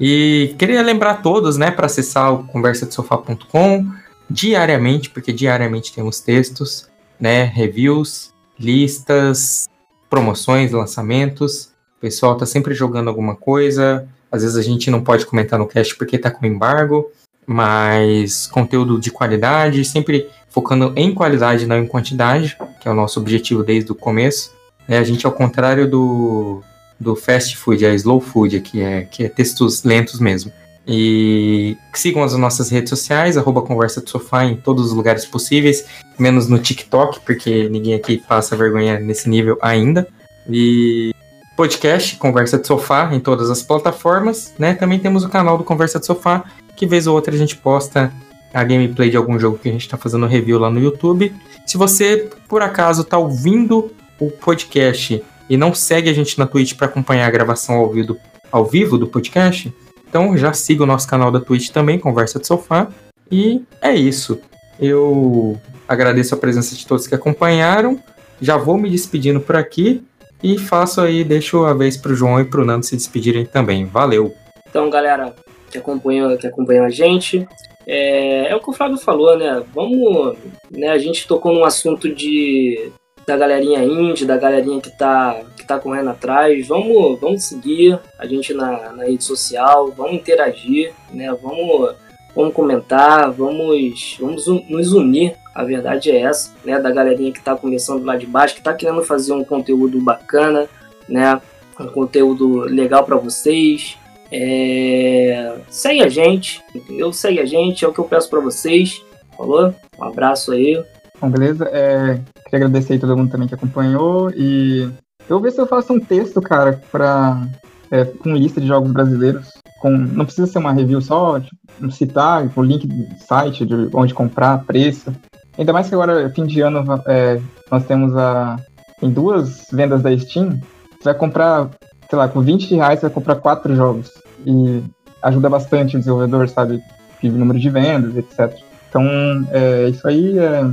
[0.00, 3.86] E queria lembrar a todos, né, para acessar o conversadesofá.com
[4.28, 6.88] diariamente, porque diariamente temos textos,
[7.20, 9.68] né, reviews, listas,
[10.10, 11.66] promoções, lançamentos.
[11.96, 14.08] O pessoal tá sempre jogando alguma coisa.
[14.30, 17.10] Às vezes a gente não pode comentar no cast porque tá com embargo,
[17.46, 23.18] mas conteúdo de qualidade, sempre focando em qualidade, não em quantidade, que é o nosso
[23.20, 24.52] objetivo desde o começo.
[24.88, 26.62] É, a gente, ao contrário do,
[26.98, 30.52] do fast food, é slow food, que é, que é textos lentos mesmo.
[30.86, 35.86] E sigam as nossas redes sociais, arroba Conversa do Sofá em todos os lugares possíveis,
[36.18, 40.06] menos no TikTok, porque ninguém aqui passa vergonha nesse nível ainda.
[40.48, 41.12] E
[41.56, 44.74] podcast, Conversa de Sofá, em todas as plataformas, né?
[44.74, 46.44] Também temos o canal do Conversa de Sofá,
[46.76, 48.12] que vez ou outra a gente posta
[48.52, 51.34] a gameplay de algum jogo que a gente está fazendo review lá no YouTube.
[51.66, 56.74] Se você, por acaso, está ouvindo o podcast e não segue a gente na Twitch
[56.74, 58.16] para acompanhar a gravação ao vivo,
[58.52, 59.74] ao vivo do podcast,
[60.08, 62.88] então já siga o nosso canal da Twitch também, Conversa de Sofá.
[63.30, 64.38] E é isso.
[64.78, 67.98] Eu agradeço a presença de todos que acompanharam.
[68.40, 70.04] Já vou me despedindo por aqui
[70.40, 73.44] e faço aí, deixo a vez para o João e para o Nando se despedirem
[73.44, 73.86] também.
[73.86, 74.32] Valeu!
[74.68, 75.34] Então, galera
[75.74, 77.48] que acompanham, que acompanham a gente,
[77.84, 79.60] é, é o que o Flávio falou, né?
[79.74, 80.36] Vamos.
[80.70, 82.92] Né, a gente tocou num assunto de
[83.26, 86.68] da galerinha indie, da galerinha que tá, que tá correndo atrás.
[86.68, 91.34] Vamos, vamos seguir a gente na, na rede social, vamos interagir, né?
[91.42, 91.96] Vamos,
[92.36, 95.34] vamos comentar, vamos, vamos nos unir.
[95.54, 96.78] A verdade é essa, né?
[96.78, 100.68] Da galerinha que tá começando lá de baixo, que tá querendo fazer um conteúdo bacana,
[101.08, 101.40] né?
[101.80, 103.96] Um conteúdo legal para vocês,
[104.36, 105.56] é...
[105.68, 107.12] Segue a gente, entendeu?
[107.12, 109.00] Segue a gente, é o que eu peço para vocês.
[109.36, 109.72] Falou?
[109.96, 110.82] Um abraço aí.
[111.20, 111.64] Bom, beleza.
[111.72, 114.82] É, queria agradecer aí todo mundo também que acompanhou e
[115.28, 117.46] Eu vou ver se eu faço um texto, cara, pra,
[117.90, 119.52] é, com lista de jogos brasileiros.
[119.80, 124.14] Com, não precisa ser uma review só, tipo, citar o link do site de onde
[124.14, 125.14] comprar, preço.
[125.56, 127.40] Ainda mais que agora, fim de ano, é,
[127.70, 128.56] nós temos a.
[128.98, 130.58] Tem duas vendas da Steam.
[130.98, 131.70] Você vai comprar,
[132.08, 134.10] sei lá, com 20 reais você vai comprar quatro jogos.
[134.44, 134.82] E
[135.22, 136.82] ajuda bastante o desenvolvedor, sabe?
[137.22, 138.54] De número de vendas, etc.
[138.88, 139.04] Então,
[139.50, 140.64] é, isso aí é.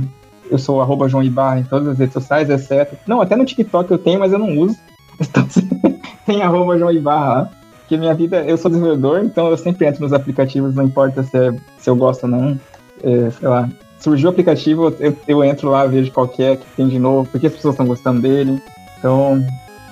[0.50, 2.96] Eu sou arroba João Ibarra em todas as redes sociais, exceto.
[3.06, 4.76] Não, até no TikTok eu tenho, mas eu não uso.
[5.20, 5.46] Então,
[6.26, 7.50] tem arroba João Ibarra lá.
[7.80, 11.36] Porque minha vida, eu sou desenvolvedor, então eu sempre entro nos aplicativos, não importa se,
[11.36, 12.60] é, se eu gosto ou não.
[13.02, 13.68] É, sei lá,
[13.98, 17.28] surgiu o aplicativo, eu, eu entro lá, vejo qual que é, que tem de novo,
[17.30, 18.62] porque as pessoas estão gostando dele.
[18.98, 19.44] Então,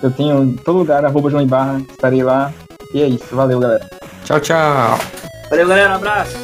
[0.02, 2.52] eu tenho em todo lugar, arroba João Ibarra, estarei lá.
[2.92, 3.88] E é isso, valeu, galera.
[4.24, 4.98] Tchau, tchau.
[5.48, 6.36] Valeu, galera, um abraço.